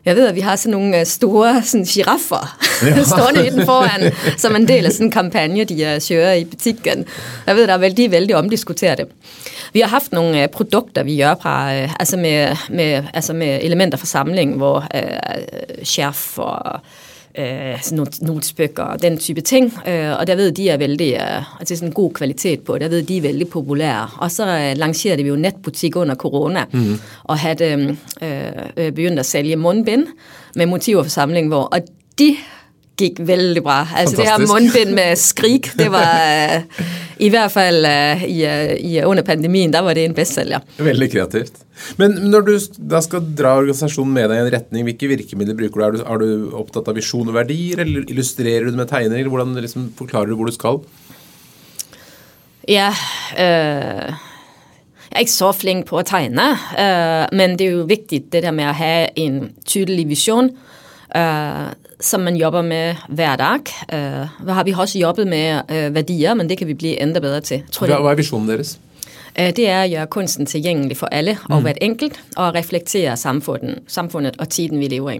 [0.09, 3.03] jeg ved, at vi har sådan nogle store sådan, giraffer ja.
[3.16, 7.07] stående i den foran, som en del af sådan en kampagne, de kører i butikken.
[7.47, 9.07] Jeg ved, der er vældig, vældig omdiskuteret det.
[9.73, 13.59] Vi har haft nogle uh, produkter, vi gør fra, uh, altså, med, med, altså med
[13.62, 16.81] elementer fra samling, hvor uh, chef og
[17.38, 17.79] øh,
[18.23, 19.73] notesbøger og den type ting.
[19.88, 22.88] Øh, og der ved de er vældig, øh, altså sådan en god kvalitet på, der
[22.88, 24.09] ved de er vældig populære.
[24.19, 27.01] Og så øh, lancerede vi jo netbutik under corona, mm.
[27.25, 30.07] og havde øh, øh, begyndt at sælge mundbind
[30.55, 31.81] med motiver for samling, hvor, og
[32.19, 32.37] de
[32.98, 33.87] gik vældig bra.
[33.96, 36.11] Altså det her mundbind med skrig, det var
[36.56, 36.84] uh,
[37.18, 40.61] i hvert fald uh, i, uh, i, under pandemien, der var det en bestsælger.
[40.78, 41.64] Veldig kreativt.
[41.98, 42.54] Men når du
[42.90, 46.00] da skal dra organisasjonen med deg i en retning, hvilke virkemidler bruker du?
[46.00, 49.30] Er du, er du opptatt av visjon og verdier, eller illustrerer du det med tegninger?
[49.30, 50.82] Hvordan liksom, forklarer du hvor du skal?
[52.68, 52.90] Ja,
[53.38, 54.12] øh,
[55.08, 58.42] jeg er ikke så flink på at tegne, øh, men det er jo vigtigt det
[58.42, 60.50] der med at have en tydelig vision,
[61.16, 61.68] øh,
[62.00, 63.61] som man jobber med hver dag.
[63.92, 67.20] Uh, har vi har også jobbet med uh, værdier, men det kan vi blive endda
[67.20, 67.62] bedre til.
[67.72, 68.80] Tror Hvad, hvad er visionen deres?
[69.40, 71.62] Uh, det er at gøre kunsten tilgængelig for alle og mm.
[71.62, 75.18] hvert enkelt, og reflektere samfundet, samfundet og tiden, vi lever i.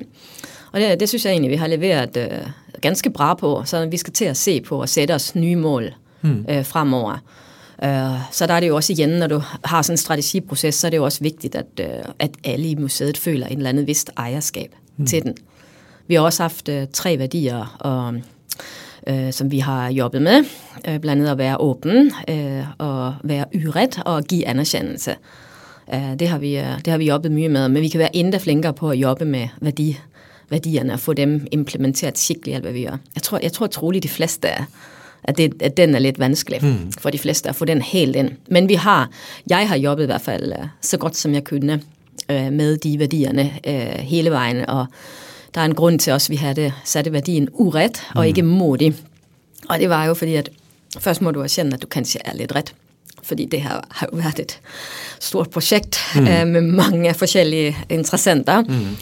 [0.73, 3.97] Og det, det synes jeg egentlig, vi har leveret uh, ganske bra på, så vi
[3.97, 6.47] skal til at se på og sætte os nye mål mm.
[6.49, 7.19] uh, fremover.
[7.83, 7.89] Uh,
[8.33, 10.91] så der er det jo også igen, når du har sådan en strategiproces, så er
[10.91, 11.81] det jo også vigtigt, at,
[12.19, 15.07] at alle i museet føler en eller anden vist ejerskab mm.
[15.07, 15.35] til den.
[16.09, 18.15] Vi har også haft øh, tre værdier, og,
[19.07, 20.45] øh, som vi har jobbet med.
[20.89, 25.15] Øh, blandt andet at være åben, øh, og være yret og give anerkendelse.
[25.95, 28.17] Øh, det, har vi, øh, det har vi jobbet mye med, men vi kan være
[28.17, 29.99] endda flinkere på at jobbe med værdi,
[30.51, 32.97] værdierne og få dem implementeret skikkelig alt, hvad vi gør.
[33.15, 34.65] Jeg tror, jeg tror troligt, de fleste er,
[35.25, 36.93] at, det, at den er lidt vanskelig mm.
[36.93, 38.31] for de fleste at få den helt ind.
[38.51, 39.11] Men vi har,
[39.51, 41.83] jeg har jobbet i hvert fald øh, så godt som jeg kunne
[42.31, 44.87] øh, med de værdierne øh, hele vejen, og
[45.55, 48.27] der er en grund til også, at vi havde satte værdien uret og mm.
[48.27, 48.95] ikke modig.
[49.69, 50.51] Og det var jo fordi, at
[50.99, 52.75] først må du erkende, at du kanskje er lidt ret.
[53.23, 54.61] Fordi det her har jo været et
[55.21, 56.29] stort projekt mm.
[56.29, 58.63] øh, med mange forskellige interessenter.
[58.63, 58.97] Mm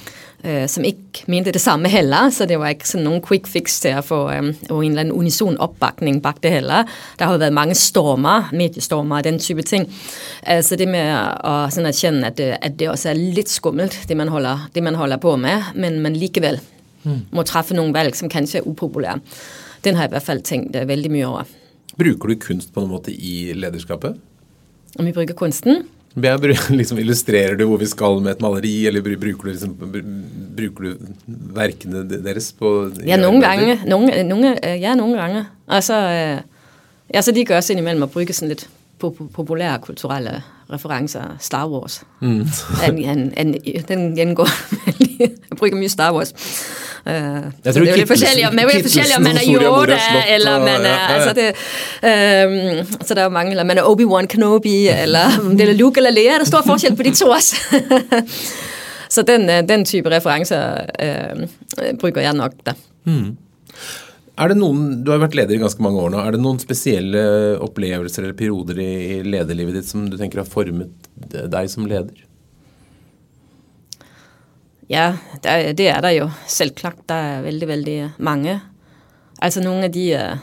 [0.46, 3.80] øh, som ikke mente det samme heller, så det var ikke sådan nogen quick fix
[3.80, 6.84] til at få øh, en eller anden unison opbakning bag det heller.
[7.18, 9.94] Der har jo været mange stormer, mediestormer og den type ting.
[10.42, 11.00] Altså det med
[11.44, 14.68] at, sådan at kende, at, øh, at det også er lidt skummelt, det man holder,
[14.74, 16.60] det man holder på med, men man likevel
[17.02, 17.20] mm.
[17.30, 19.18] må træffe nogle valg, som kanskje er upopulære.
[19.84, 21.42] Den har jeg i hvert fald tænkt uh, veldig mye over.
[21.98, 24.16] Bruger du kunst på en måte i lederskapet?
[24.98, 25.82] Om vi bruger kunsten?
[26.80, 30.96] liksom, illustrerer du hvor vi skal med et maleri, eller bruker du, liksom, bruker du
[31.56, 33.84] verkene deres på Ja, noen ganger.
[33.86, 35.44] Nogle, nogle, øh, ja, noen ganger.
[35.68, 35.98] Altså,
[37.14, 38.68] ja, så de gør også indimellem at bruge sådan lidt
[39.34, 41.36] populære kulturelle referencer.
[41.40, 42.02] Star Wars.
[42.20, 42.46] Mm.
[42.88, 44.48] en, en, en, den gengår
[45.50, 46.32] Jeg bruger mye Star Wars.
[47.06, 49.98] Uh, jeg tror det er litt forskjellig, men det er forskjellig om man er Yoda
[50.34, 51.12] eller man er ja, ja.
[51.14, 51.44] Altså det,
[52.02, 56.02] um, Så det er mange, eller man er Obi-Wan Kenobi, eller om det er Luke
[56.02, 56.40] eller Lea.
[56.40, 57.62] Det er stor forskjell på de to også.
[59.14, 61.46] så den, øh, den type referencer uh,
[62.00, 62.74] bruker jeg nok, da.
[63.06, 63.36] Mm.
[64.36, 66.20] Er det noen, Du har vært leder i ganske mange år nå.
[66.20, 67.22] Er det noen spesielle
[67.62, 71.06] opplevelser eller perioder i lederlivet ditt som du tenker har formet
[71.54, 72.25] deg som leder?
[74.90, 76.30] Ja, der, det er der jo.
[76.46, 78.60] Selvklart, der er veldig, veldig mange.
[79.42, 80.38] Altså nogle af de, uh,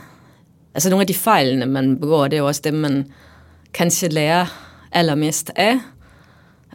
[0.74, 3.06] altså nogle af de fejlene, man begår, det er jo også dem, man
[3.74, 4.46] kanskje lærer
[4.92, 5.74] allermest af.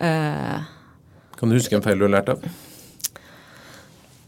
[0.01, 0.63] Uh,
[1.39, 2.43] kan du huske en fejl, du har lært av?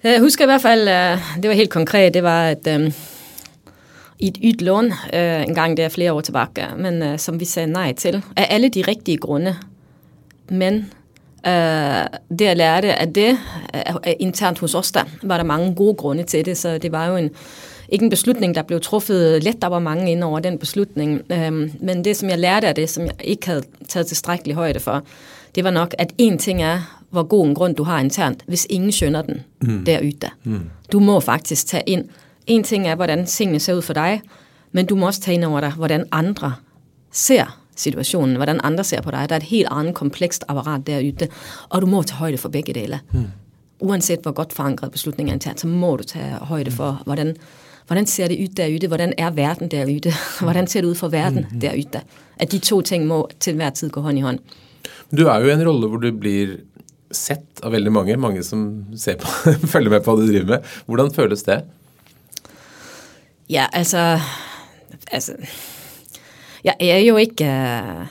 [0.02, 2.92] Jeg husker i hvert fald, uh, det var helt konkret, det var at um,
[4.18, 7.40] i et ydt lån, uh, en gang det er flere år tilbage, men uh, som
[7.40, 9.56] vi sagde nej til, af alle de rigtige grunde.
[10.48, 10.92] Men
[11.46, 13.38] Uh, det jeg lærte af det,
[13.74, 17.06] uh, internt hos os der, var der mange gode grunde til det, så det var
[17.06, 17.30] jo en,
[17.88, 19.62] ikke en beslutning, der blev truffet let.
[19.62, 21.22] Der var mange ind over den beslutning.
[21.32, 24.80] Øhm, men det, som jeg lærte af det, som jeg ikke havde taget tilstrækkelig højde
[24.80, 25.02] for,
[25.54, 28.66] det var nok, at en ting er, hvor god en grund du har internt, hvis
[28.70, 29.84] ingen skønner den mm.
[29.84, 30.30] derude.
[30.44, 30.60] Mm.
[30.92, 32.04] Du må faktisk tage ind.
[32.46, 34.22] En ting er, hvordan tingene ser ud for dig,
[34.72, 36.54] men du må også tage ind over dig, hvordan andre
[37.12, 39.28] ser situationen, hvordan andre ser på dig.
[39.28, 41.28] Der er et helt andet komplekst apparat derude,
[41.68, 43.00] og du må tage højde for begge dele.
[43.12, 43.24] Mm.
[43.80, 47.36] Uanset hvor godt forankret beslutningen er internt, så må du tage højde for, hvordan
[47.90, 50.12] hvordan ser det ud derude, hvordan er verden derude,
[50.46, 51.60] hvordan ser det ud for verden mm-hmm.
[51.60, 52.00] derude.
[52.36, 54.38] At de to ting må til hver tid gå hånd i hånd.
[55.10, 56.52] Du er jo i en rolle hvor du blir
[57.10, 59.26] sett av veldig mange, mange som ser på,
[59.72, 60.70] følger med på hva du driver med.
[60.86, 61.58] Hvordan føles det?
[63.50, 64.20] Ja, altså,
[65.10, 65.34] altså
[66.64, 68.06] jeg er jo ikke øh,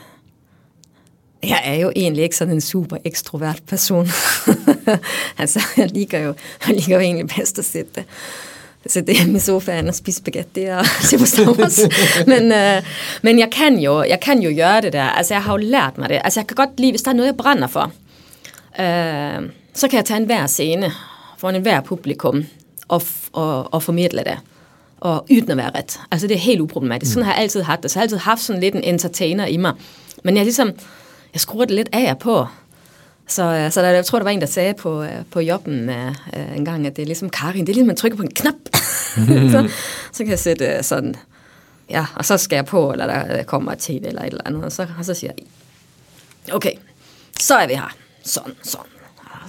[1.42, 4.08] jeg er jo egentlig ikke sådan en super ekstrovert person.
[5.38, 6.34] altså, jeg liker jo,
[6.66, 8.04] jeg liker jo egentlig bedst at sætte
[8.94, 11.80] det hjemme i sofaen og spise spaghetti og se på Star Wars.
[12.26, 12.82] men, øh,
[13.22, 15.02] men jeg kan, jo, jeg kan jo gøre det der.
[15.02, 16.20] Altså, jeg har jo lært mig det.
[16.24, 17.92] Altså, jeg kan godt lide, hvis der er noget, jeg brænder for,
[18.80, 20.92] øh, så kan jeg tage en hver scene
[21.38, 22.44] foran en hver publikum
[22.88, 24.38] og, og, og formidle det.
[25.00, 26.00] Og uden at være ret.
[26.10, 27.12] Altså, det er helt uproblematisk.
[27.12, 27.90] Sådan har jeg altid haft det.
[27.90, 29.72] Så jeg har altid haft sådan lidt en entertainer i mig.
[30.24, 30.70] Men jeg ligesom,
[31.32, 32.46] jeg skruer det lidt af på.
[33.26, 35.88] Så, øh, så der, jeg tror, der var en, der sagde på, øh, på jobben
[35.88, 38.34] uh, en gang, at det er ligesom Karin, det er ligesom, man trykker på en
[38.34, 38.54] knap.
[39.52, 39.70] så,
[40.12, 41.14] så kan jeg sætte uh, sådan,
[41.90, 44.64] ja, og så skal jeg på, eller der kommer et tv eller et eller andet,
[44.64, 46.72] og så, og så siger jeg, okay,
[47.40, 47.94] så er vi her.
[48.24, 48.99] Sådan, sådan.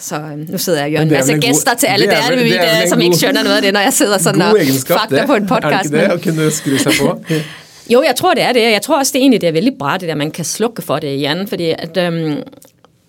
[0.02, 2.88] Så nu sidder jeg og gør en masse gæster til alle der, er, det er
[2.90, 5.74] som ikke skønner noget af det, når jeg sidder sådan og fakter på en podcast.
[5.74, 7.24] Er det det, at kunne skrive sig på?
[7.94, 8.62] jo, jeg tror, det er det.
[8.62, 10.82] Jeg tror også, det er egentlig det er veldig bra, det der, man kan slukke
[10.82, 12.44] for det igen, fordi at, øhm,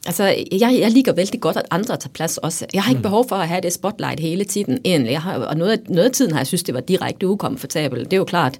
[0.07, 0.25] Altså,
[0.61, 2.67] jeg, jeg liker vældig godt, at andre tager plads også.
[2.75, 3.03] Jeg har ikke mm.
[3.03, 5.13] behov for at have det spotlight hele tiden, egentlig.
[5.13, 8.05] Jeg har, og noget af, noget af tiden har jeg synes, det var direkte ukomfortabelt.
[8.05, 8.59] Det er jo klart,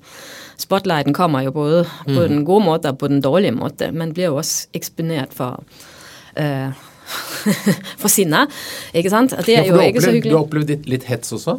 [0.59, 2.15] spotlighten kommer jo både mm.
[2.15, 3.93] på den gode måde og på den dårlige måde.
[3.93, 5.65] Man bliver jo også eksponeret for...
[6.39, 6.69] Øh,
[8.03, 8.47] for sinne,
[8.95, 9.33] ikke sant?
[9.33, 10.33] Og det er ja, jo ikke så hyggeligt.
[10.33, 11.59] Du har oplevet lidt, lidt hets også?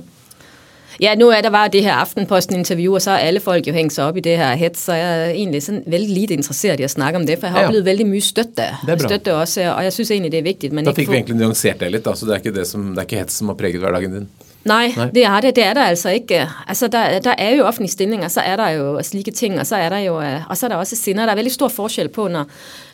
[1.02, 3.94] Ja, nu er der bare det her Aftenposten-interview, og så er alle folk jo hængt
[3.94, 6.84] sig op i det her hæt, så jeg er egentlig sådan vældig lidt interesseret i
[6.84, 8.64] at snakke om det, for jeg har ja, oplevet vældig mye støtte.
[9.00, 10.74] Støtte også, og jeg synes egentlig, det er vigtigt.
[10.74, 12.98] Men da fik vi egentlig nuanceret det lidt, så det er ikke, det som, det
[12.98, 14.30] er ikke hets, som har præget hverdagen din.
[14.66, 15.56] Nej, Nej, det er det.
[15.56, 16.48] Det er der altså ikke.
[16.68, 19.76] Altså, der, der er jo offentlige stillinger, så er der jo slike ting, og så
[19.76, 20.16] er der jo,
[20.50, 21.26] og så er der også sinder.
[21.26, 22.46] Der er veldig stor forskel på, når,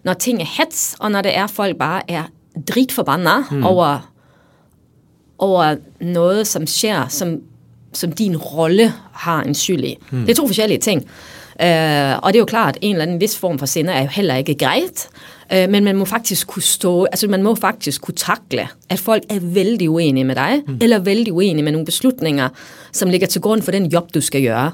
[0.03, 2.23] når ting er hets, og når det er, folk bare er
[2.67, 3.63] dritforbandet mm.
[3.63, 4.11] over,
[5.37, 7.41] over noget, som sker, som
[7.93, 9.97] som din rolle har en skyld i.
[10.11, 10.21] Mm.
[10.21, 11.01] Det er to forskellige ting.
[11.59, 11.65] Uh,
[12.23, 14.35] og det er jo klart, en eller anden vis form for sender er jo heller
[14.35, 15.09] ikke greit.
[15.53, 19.23] Uh, men man må faktisk kunne stå, altså man må faktisk kunne takle, at folk
[19.29, 20.77] er vældig uenige med dig, mm.
[20.81, 22.49] eller vældig uenige med nogle beslutninger,
[22.91, 24.71] som ligger til grund for den job, du skal gøre.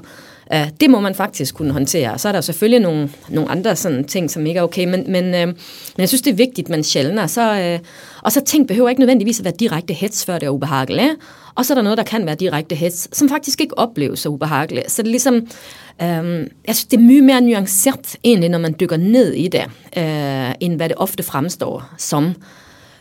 [0.54, 2.18] Uh, det må man faktisk kunne håndtere.
[2.18, 5.24] Så er der selvfølgelig nogle, nogle andre sådan ting, som ikke er okay, men, men,
[5.24, 5.54] øh, men
[5.98, 7.26] jeg synes, det er vigtigt, man sjældner.
[7.26, 7.78] Så, øh,
[8.22, 11.12] og så ting behøver ikke nødvendigvis at være direkte hets, før det er ubehageligt.
[11.54, 14.28] Og så er der noget, der kan være direkte hets, som faktisk ikke opleves så
[14.28, 14.90] ubehageligt.
[14.90, 15.34] Så det er ligesom,
[16.02, 19.64] øh, jeg synes, det er mye mere nuanceret egentlig, når man dykker ned i det,
[19.96, 22.34] øh, end hvad det ofte fremstår som.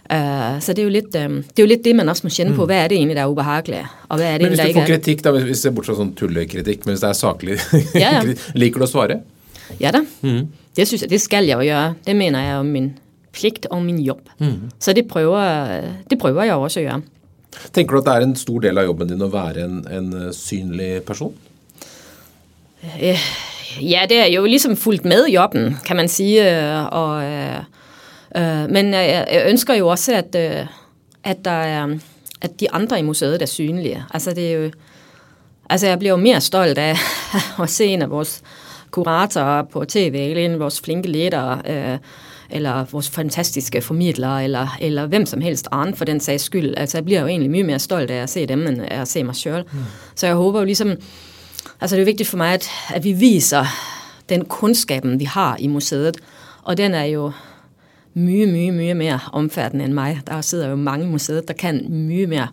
[0.06, 2.30] Uh, så det er, jo lidt, um, det er jo lidt det, man også må
[2.30, 2.62] kjenne på.
[2.62, 2.70] Mm.
[2.70, 3.96] Hvad er det egentlig, der er ubehageligt?
[4.10, 5.96] Og hvad er det men hvis du får kritikk, da, hvis vi ser bort fra
[5.98, 7.58] sånn tullekritikk, men hvis det er saklig,
[7.98, 8.36] ja, ja.
[8.62, 9.24] liker du å svare?
[9.82, 10.04] Ja da.
[10.22, 10.46] Mm.
[10.78, 11.96] Det, synes jeg, det skal jeg jo gjøre.
[12.06, 12.92] Det mener jeg er min
[13.36, 14.30] plikt og min jobb.
[14.38, 14.70] Mm.
[14.80, 17.02] Så det prøver, det prøver jeg også å gjøre.
[17.74, 20.14] Tenker du at det er en stor del av jobben din å være en, en
[20.20, 21.34] eh, synlig person?
[23.00, 23.22] Eh,
[23.82, 26.44] ja, det er jo ligesom fulgt med jobben, kan man sige.
[26.92, 27.66] Og,
[28.38, 30.36] øh, men jeg ønsker jo også, at,
[31.24, 31.98] at, der er,
[32.42, 34.06] at de andre i museet er synlige.
[34.14, 34.72] Altså, det er jo,
[35.70, 36.98] altså jeg bliver jo mere stolt af
[37.64, 38.42] at se en af vores
[38.92, 41.98] kuratorer på tv, eller en af vores flinke ledere, øh,
[42.50, 46.74] eller vores fantastiske formidlere, eller, eller hvem som helst anden for den sags skyld.
[46.78, 49.08] Altså jeg bliver jo egentlig mye mere stolt af at se dem, end af at
[49.08, 49.66] se mig selv.
[49.72, 49.80] Mm.
[50.16, 50.92] Så jeg håber jo ligesom,
[51.82, 53.66] altså det er vigtigt for mig, at, at vi viser
[54.30, 56.18] den kundskaben, vi har i museet,
[56.64, 57.32] og den er jo
[58.16, 60.22] mye, mye, mye mere omfattende end mig.
[60.28, 62.48] Der sidder jo mange i museet, der kan mye mere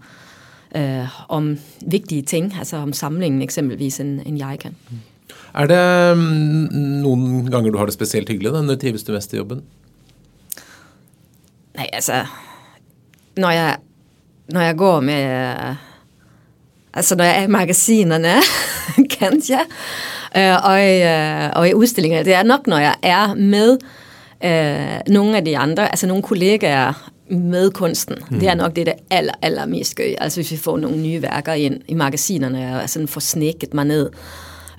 [0.76, 4.76] øh, om vigtige ting, altså om samlingen eksempelvis, end, end jeg kan.
[5.54, 6.68] Er det mm,
[7.04, 8.52] noen ganger du har det spesielt hyggelig?
[8.52, 8.62] da?
[8.62, 9.62] Når trives du mest i jobben?
[11.76, 12.24] Nej, altså
[13.36, 13.76] Når jeg,
[14.48, 15.56] når jeg går med
[16.94, 18.34] Altså når jeg er i magasinerne,
[19.20, 19.60] kanskje,
[20.36, 22.22] øh, og, i, øh, og i udstillinger.
[22.22, 23.88] Det er nok når jeg er med øh,
[25.08, 28.16] nogle af de andre, altså nogle kollegaer, med kunsten.
[28.30, 28.40] Mm.
[28.40, 30.14] Det er nok det, der aller, aller mest skøy.
[30.18, 33.84] Altså hvis vi får nogle nye værker ind i magasinerne, og sådan får snækket mig
[33.84, 34.10] ned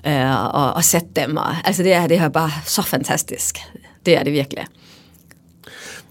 [0.06, 1.36] øh, og, og sat dem.
[1.36, 3.58] Og, altså det er, det er bare så fantastisk.
[4.06, 4.66] Det er det virkelig.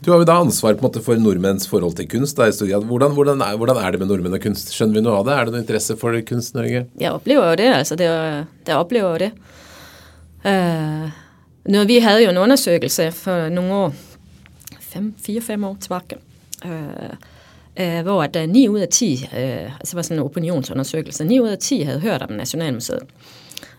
[0.06, 2.38] Du har jo da ansvar på en måte for nordmenns forhold til kunst.
[2.38, 2.84] Da, i grad.
[2.84, 4.74] Hvordan, hvordan, er, hvordan, er, det med nordmenn og kunst?
[4.76, 5.34] Skjønner vi noe av det?
[5.34, 6.86] Er det noe interesse for kunst Norge?
[7.00, 7.70] Jeg opplever jo det.
[7.74, 8.10] altså det,
[8.68, 9.32] det opplever jo det.
[10.44, 11.08] Uh,
[11.66, 13.94] når vi hadde jo en undersøkelse for noen år,
[15.26, 16.18] fire-fem år tilbake,
[16.66, 17.14] uh,
[17.80, 21.52] uh, hvor at ni ut av ti, altså det var sådan en opinionsundersøkelse, ni ut
[21.52, 23.08] av ti hadde hørt om Nationalmuseet.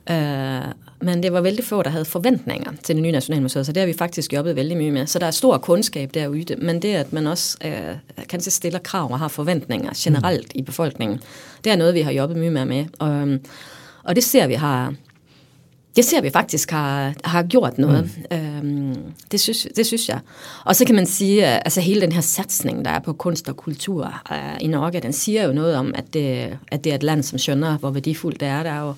[0.04, 0.72] Uh,
[1.04, 3.86] men det var veldig få, der havde forventninger til det nye Nationalmuseet, så det har
[3.86, 5.06] vi faktisk jobbet veldig mye med.
[5.06, 9.12] Så der er stor kundskab derude, men det, at man også øh, kanskje stiller krav
[9.12, 11.20] og har forventninger generelt i befolkningen,
[11.64, 12.64] det er noget, vi har jobbet mye med.
[12.64, 12.84] med.
[12.98, 13.38] Og,
[14.04, 14.94] og det ser vi har
[15.96, 18.10] det ser vi faktisk har, har gjort noget.
[18.30, 18.36] Mm.
[18.36, 18.96] Øhm,
[19.30, 20.18] det, synes, det synes jeg.
[20.64, 23.48] Og så kan man sige, at altså hele den her satsning, der er på kunst
[23.48, 26.94] og kultur øh, i Norge, den siger jo noget om, at det, at det er
[26.94, 28.62] et land, som skjønner, hvor værdifuldt det er.
[28.62, 28.94] Der er jo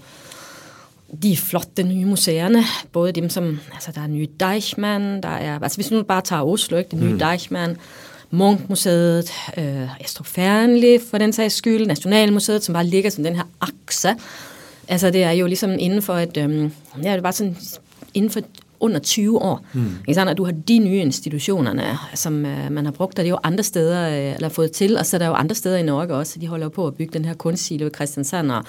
[1.23, 2.65] de flotte nye museerne.
[2.93, 6.43] Både dem som Altså, der er nye Deichman, der er Altså, hvis nu bare tager
[6.43, 6.91] Oslo, ikke?
[6.91, 7.19] Det nye mm.
[7.19, 7.77] Deichman,
[8.31, 10.27] Munch-museet, øh, Estrup
[11.11, 14.09] for den sags skyld, Nationalmuseet, som bare ligger som den her akse.
[14.89, 16.37] Altså, det er jo ligesom inden for et...
[16.37, 16.71] Øh,
[17.03, 17.57] ja, det var sådan
[18.15, 18.41] inden for
[18.81, 19.65] under 20 år.
[19.73, 19.91] Mm.
[20.09, 20.31] Ikke sant?
[20.31, 23.39] At du har de nye institutionerne, som øh, man har brugt, og det er jo
[23.43, 26.15] andre steder, øh, eller fået til, og så er der jo andre steder i Norge
[26.15, 26.39] også.
[26.41, 28.65] De holder på at bygge den her kunstsilo i Kristiansand, og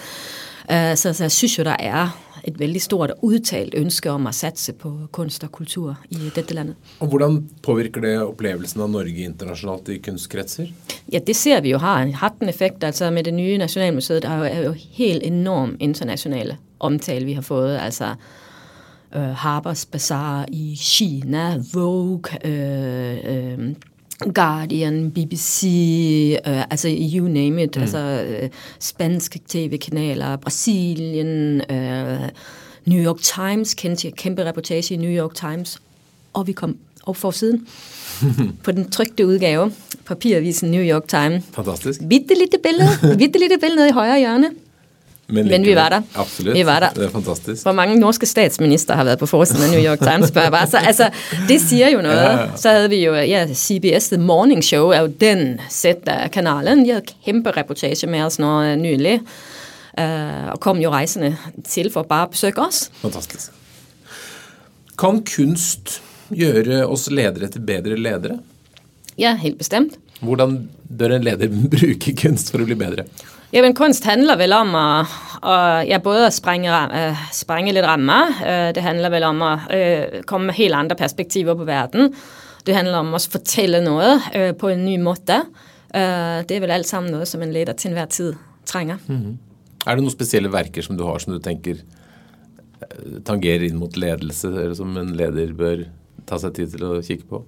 [0.69, 2.09] så, så jeg synes jo, der er
[2.47, 6.55] et veldig stort og udtalt ønske om at satse på kunst og kultur i dette
[6.55, 6.75] landet.
[6.99, 10.71] Og hvordan påvirker det opplevelsen av Norge internasjonalt i kunstkretser?
[11.11, 12.83] Ja, det ser vi jo har hatt en effekt.
[12.83, 17.77] Altså med det nye Nationalmuseet, der er jo helt enorm internationale omtale vi har fået.
[17.77, 18.15] Altså
[19.15, 23.69] uh, Harper's Bazaar i Kina, Vogue, uh, uh,
[24.33, 25.63] Guardian, BBC,
[26.47, 27.81] øh, altså you name it, mm.
[27.81, 28.49] altså øh,
[28.79, 32.19] spanske tv-kanaler, Brasilien, øh,
[32.85, 35.81] New York Times, kendte kæmpe reportage i New York Times,
[36.33, 37.67] og vi kom op for siden
[38.63, 39.71] på den trykte udgave,
[40.05, 41.43] papiravisen New York Times.
[41.51, 42.01] Fantastisk.
[42.09, 44.49] Bitte lille billede, bitte lille billede nede i højre hjørne.
[45.29, 46.01] Men, Men vi var der.
[46.15, 46.53] Absolut.
[46.55, 46.89] Vi var der.
[46.89, 47.63] Det er fantastisk.
[47.63, 50.67] Hvor mange norske statsminister har været på forsiden af New York Times, spørger bare.
[50.67, 51.09] Så altså,
[51.47, 52.17] det siger jo noget.
[52.17, 52.47] Ja, ja.
[52.55, 56.85] Så havde vi jo, ja, CBS The Morning Show er jo den sæt af kanalen.
[56.85, 59.21] De havde kæmpe reportage med os når nylig.
[60.01, 61.35] Uh, og kom jo rejsende
[61.67, 62.91] til for bare at besøge os.
[63.01, 63.51] Fantastisk.
[64.99, 66.01] Kan kunst
[66.33, 68.39] gjøre oss ledere til bedre ledere?
[69.17, 69.97] Ja, helt bestemt.
[70.21, 73.07] Hvordan bør en leder bruke kunst for å bli bedre?
[73.53, 75.05] Jamen, kunst handler vel om at,
[75.43, 78.27] at ja, både at sprænge, uh, sprænge lidt rammer.
[78.41, 82.13] Uh, det handler vel om at uh, komme med helt andre perspektiver på verden.
[82.65, 85.41] Det handler om at fortælle noget uh, på en ny måde.
[85.95, 88.33] Uh, det er vel alt sammen noget, som en leder til enhver tid
[88.65, 88.97] trænger.
[89.07, 89.89] Mm -hmm.
[89.89, 91.75] Er det nogle specielle værker, som du har, som du tænker
[93.25, 95.77] tangerer ind mot ledelse, eller som en leder bør
[96.27, 97.45] ta sig tid til at kigge på?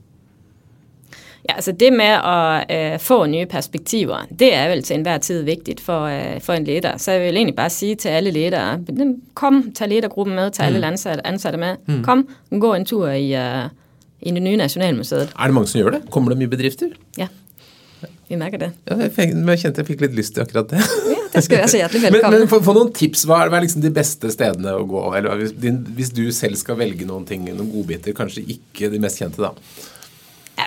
[1.47, 5.43] Ja, altså det med at øh, få nye perspektiver, det er vel til enhver tid
[5.43, 6.97] vigtigt for, øh, for en leder.
[6.97, 8.79] Så jeg vil egentlig bare sige til alle ledere,
[9.33, 10.75] kom, tag ledergruppen med, tag mm.
[10.75, 11.75] alle ansatte, ansatte med.
[11.85, 12.03] Mm.
[12.03, 12.27] Kom,
[12.59, 13.69] gå en tur i, uh,
[14.21, 15.29] i det nye Nationalmuseet.
[15.39, 16.01] Er det mange, som gør det?
[16.11, 16.87] Kommer der mye bedrifter?
[17.17, 17.27] Ja.
[18.29, 18.71] Vi mærker det.
[18.89, 20.81] Ja, jeg, men jeg kjente jeg fikk litt lyst til akkurat det.
[21.09, 22.31] ja, det skal jeg si hjertelig velkommen.
[22.35, 23.23] men, men få, få noen tips.
[23.25, 25.01] Hva er, hva er liksom de beste stedene å gå?
[25.17, 25.55] Eller hvis,
[25.97, 29.89] hvis du selv skal velge noen ting, noen godbiter, kanskje ikke de mest kjente, da?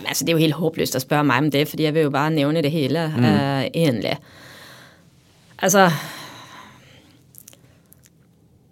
[0.03, 2.03] Jamen, altså, det er jo helt håbløst at spørge mig om det, fordi jeg vil
[2.03, 3.25] jo bare nævne det hele mm.
[3.25, 4.17] øh, egentlig.
[5.59, 5.91] Altså,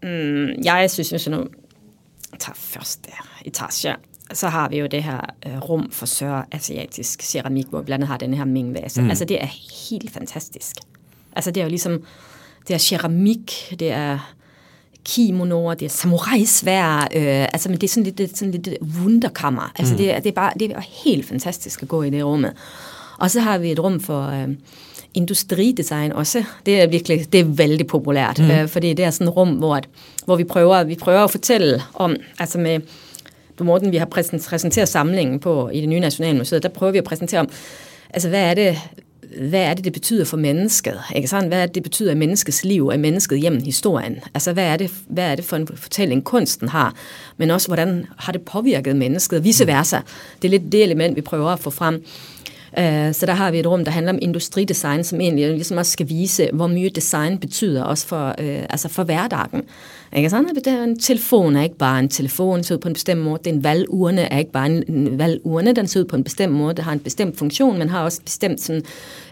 [0.03, 1.47] mm, jeg synes, hvis jeg nu
[2.39, 3.11] tager første
[3.45, 3.97] etage,
[4.33, 8.09] så har vi jo det her øh, rum for asiatisk keramik, hvor vi blandt andet
[8.09, 9.03] har den her Ming-vase.
[9.03, 9.09] Mm.
[9.09, 9.49] Altså, det er
[9.89, 10.77] helt fantastisk.
[11.37, 12.05] Altså, det er jo ligesom,
[12.69, 14.35] det er keramik, det er
[15.05, 18.69] kimonoer, det er samurai-svær, øh, altså, men det er sådan lidt, det sådan lidt
[19.03, 19.73] wunderkammer.
[19.79, 19.99] Altså, mm.
[19.99, 22.53] det, er, det, er bare, det er helt fantastisk at gå i det rummet.
[23.19, 24.49] Og så har vi et rum for øh,
[25.15, 26.45] industridesign også.
[26.67, 28.51] Det er virkelig, det er vældig populært, mm.
[28.51, 29.89] øh, fordi det er sådan et rum, hvor, at,
[30.25, 32.81] hvor vi, prøver, vi prøver at fortælle om, altså med,
[33.59, 37.05] du Morten, vi har præsenteret samlingen på i det nye Nationalmuseet, der prøver vi at
[37.05, 37.49] præsentere om,
[38.11, 38.79] altså hvad er det,
[39.37, 41.01] hvad er det, det betyder for mennesket?
[41.15, 41.49] Ikke sådan?
[41.49, 44.21] Hvad er det, det betyder i menneskets liv, af mennesket gennem historien?
[44.35, 46.95] Altså, hvad er, det, hvad er det for en fortælling, kunsten har?
[47.37, 49.99] Men også, hvordan har det påvirket mennesket, og vice versa.
[50.43, 52.05] Det er lidt det element, vi prøver at få frem.
[52.79, 55.93] Øh, så der har vi et rum, der handler om industridesign, som egentlig ligesom også
[55.93, 59.63] skal vise, hvor mye design betyder også for, øh, altså for hverdagen.
[60.17, 62.95] Ikke sådan, det er en telefon er ikke bare en telefon, ser ud på en
[62.95, 63.39] bestemt måde.
[63.45, 66.25] Det er en valgurne er ikke bare en, en valgurne, den ser ud på en
[66.25, 66.75] bestemt måde.
[66.75, 68.83] Det har en bestemt funktion, men har også bestemt sådan,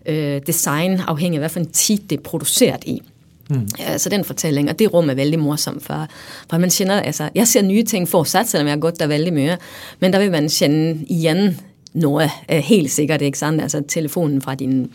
[0.06, 3.02] øh, design, afhængig af, hvad for en tid det er produceret i.
[3.50, 3.68] Mm.
[3.78, 6.06] Ja, så den fortælling, og det rum er veldig morsomt, for,
[6.50, 9.32] for man kender, altså, jeg ser nye ting fortsat, selvom jeg har gået der veldig
[9.32, 9.56] mye,
[10.00, 11.60] men der vil man kende igen
[11.92, 13.62] noget øh, helt sikkert, ikke sandt?
[13.62, 14.92] Altså telefonen fra din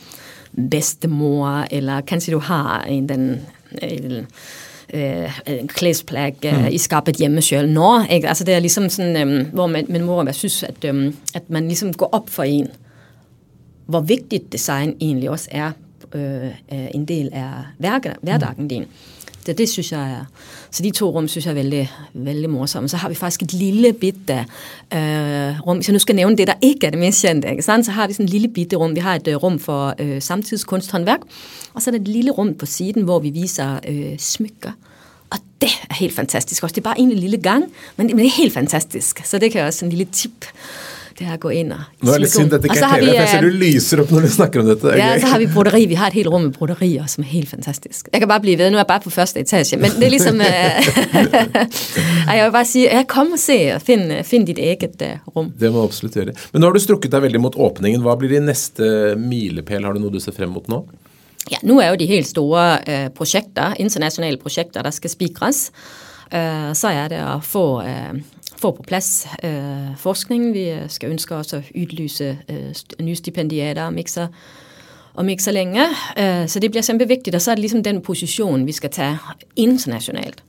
[0.72, 3.42] bedstemor, eller kanskje du har en, den,
[3.82, 4.28] en,
[4.94, 6.68] øh, en klædsplagg øh, mm.
[6.72, 7.70] i skabet hjemme selv.
[7.70, 8.28] Nå, ikke?
[8.28, 11.50] Altså det er ligesom sådan, øh, hvor man, min mor jeg synes, at, øh, at
[11.50, 12.68] man ligesom går op for en,
[13.86, 15.72] hvor vigtigt design egentlig også er
[16.16, 17.52] øh, en del af
[18.22, 18.86] hverdagen din.
[19.44, 20.26] Det, det synes jeg er.
[20.72, 22.90] Så de to rum synes jeg er veldig, veldig morsomme.
[22.90, 24.46] Så har vi faktisk et lille bitte
[24.94, 25.78] øh, rum.
[25.78, 28.08] Hvis jeg nu skal nævne det, der ikke er det mest kendte, ikke så har
[28.08, 28.96] vi sådan et lille bitte rum.
[28.96, 31.20] Vi har et øh, rum for øh, samtidskunsthåndværk.
[31.74, 34.72] og så er der et lille rum på siden, hvor vi viser øh, smykker.
[35.30, 36.74] Og det er helt fantastisk også.
[36.74, 37.66] Det er bare en lille gang,
[37.98, 39.26] men det, men det er helt fantastisk.
[39.26, 40.46] Så det kan også en lille tip
[41.20, 43.42] det her gå ind og Nå er det synd, at det er for jeg ser
[43.42, 44.88] du øh, lyser op, når du snakker om dette.
[44.88, 45.86] Ja, så har vi broderi.
[45.86, 48.10] Vi har et helt rum med broderier, som er helt fantastisk.
[48.14, 48.70] Jeg kan bare blive ved.
[48.70, 50.36] Nu er jeg bare på første etage, men det er ligesom...
[50.42, 50.44] uh,
[52.38, 55.52] jeg vil bare sige, jeg kom og se og find, find dit eget uh, rum.
[55.60, 56.34] Det må absolut gjøre.
[56.54, 58.02] Men nå har du strukket dig veldig mot åbningen.
[58.02, 59.84] Hvad bliver din næste milepæl?
[59.84, 60.86] Har du noget, du ser frem mot nå?
[61.52, 65.72] Ja, nu er jo de helt store uh, projekter, internationale projekter, der skal spikres.
[66.34, 68.20] Uh, så er det at få uh,
[68.64, 70.54] få på plads øh, forskning.
[70.54, 74.28] Vi øh, skal ønske os at udlyse øh, nye stipendiater om ikke så,
[75.14, 75.84] om ikke så længe.
[76.18, 78.90] Øh, så det bliver simpelthen vigtigt, og så er det ligesom den position, vi skal
[78.90, 79.18] tage
[79.56, 80.44] internationalt,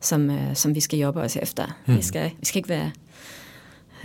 [0.00, 1.66] som, øh, som vi skal jobbe os efter.
[1.86, 1.96] Mm.
[1.96, 2.90] Vi, skal, vi skal ikke være...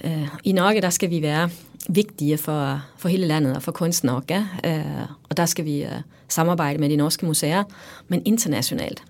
[0.04, 1.50] Øh, I Norge, der skal vi være
[1.90, 6.02] vigtige for, for hele landet og for kunst Norge, øh, og der skal vi øh,
[6.28, 7.64] samarbejde med de norske museer,
[8.08, 9.04] men internationalt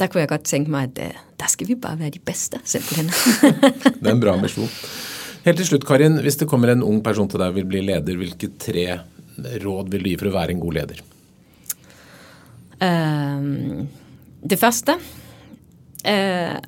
[0.00, 2.60] der kunne jeg godt tænke mig, at uh, der skal vi bare være de bedste,
[2.64, 3.06] simpelthen.
[4.00, 4.68] det er en bra mission.
[5.44, 7.80] Helt til slut, Karin, hvis det kommer en ung person til dig og vil bli
[7.80, 8.98] leder, hvilke tre
[9.64, 11.00] råd vil du gi for at være en god leder?
[12.82, 13.86] Uh,
[14.50, 14.92] det første
[16.08, 16.58] uh,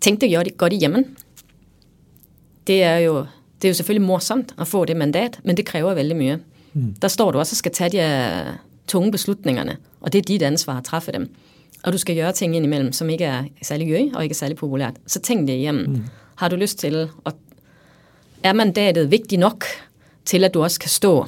[0.00, 1.16] Tænk dig gjøre det godt i hjemmen.
[2.66, 3.26] Det er jo
[3.62, 6.38] det er jo selvfølgelig morsomt at få det mandat, men det kræver veldig mye.
[6.72, 6.94] Mm.
[7.02, 10.78] Der står du også og skal tage de tunge beslutningerne, og det er dit ansvar
[10.78, 11.34] at træffe dem
[11.84, 14.56] og du skal gøre ting indimellem, som ikke er særlig gøy og ikke er særlig
[14.56, 15.74] populært, så tænk det hjem.
[15.74, 16.04] Mm.
[16.34, 17.32] Har du lyst til, og
[18.42, 19.64] er mandatet vigtigt nok
[20.24, 21.26] til, at du også kan stå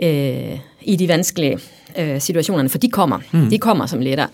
[0.00, 1.58] øh, i de vanskelige
[1.98, 3.18] øh, situationer, for de kommer.
[3.32, 3.50] Mm.
[3.50, 4.26] De kommer som leder.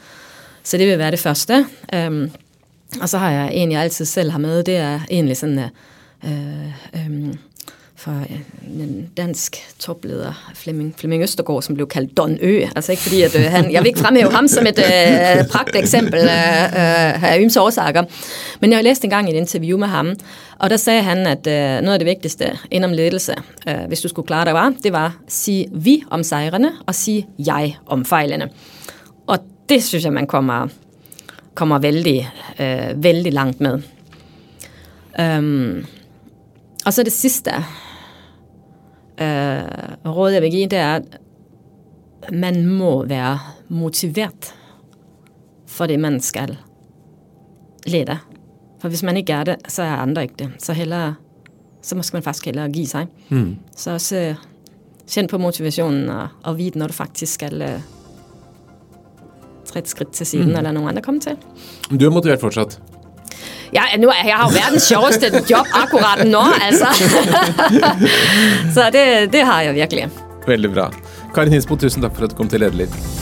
[0.62, 1.66] Så det vil være det første.
[1.96, 2.30] Um,
[3.00, 5.58] og så har jeg en, jeg altid selv har med, det er egentlig sådan,
[6.24, 7.34] øh, øh,
[8.02, 8.24] for
[8.80, 12.64] en dansk topleder, Flemming, Flemming Østergaard, som blev kaldt Don Ø.
[12.76, 15.76] Altså ikke fordi, at øh, han, jeg vil ikke fremhæve ham som et øh, pragt
[15.76, 18.04] eksempel øh, af Yms årsager.
[18.60, 20.14] Men jeg læste engang et interview med ham,
[20.58, 23.34] og der sagde han, at øh, noget af det vigtigste inden ledelse,
[23.68, 26.94] øh, hvis du skulle klare dig, var, det var at sige vi om sejrene, og
[26.94, 28.48] sige jeg om fejlene.
[29.26, 29.38] Og
[29.68, 30.68] det synes jeg, man kommer,
[31.54, 32.30] kommer vældig,
[32.60, 33.82] øh, vældig langt med.
[35.18, 35.86] Um,
[36.86, 37.50] og så det sidste,
[39.22, 41.18] øh, råd, jeg vil give, det er, at
[42.32, 44.54] man må være motiveret
[45.66, 46.56] for det, man skal
[47.86, 48.18] lede.
[48.80, 50.50] For hvis man ikke er det, så er andre ikke det.
[50.58, 51.14] Så hellere,
[51.82, 53.06] så måske man faktisk hellere give sig.
[53.28, 53.56] Mm.
[53.76, 54.34] Så også
[55.12, 57.80] kend på motivationen og, og vide, når du faktisk skal uh,
[59.64, 60.56] træde skridt til siden, mm.
[60.56, 61.36] eller nogen andre kommer til.
[62.00, 62.82] Du er motiveret fortsat?
[63.72, 66.92] Ja, nu, jeg har jo verdens sjoveste job akkurat nå, altså.
[68.74, 70.08] Så det, det har jeg virkelig.
[70.46, 70.90] Veldig bra.
[71.32, 73.21] Karin Hinsbo, tusen takk for at du kom til Lederliv.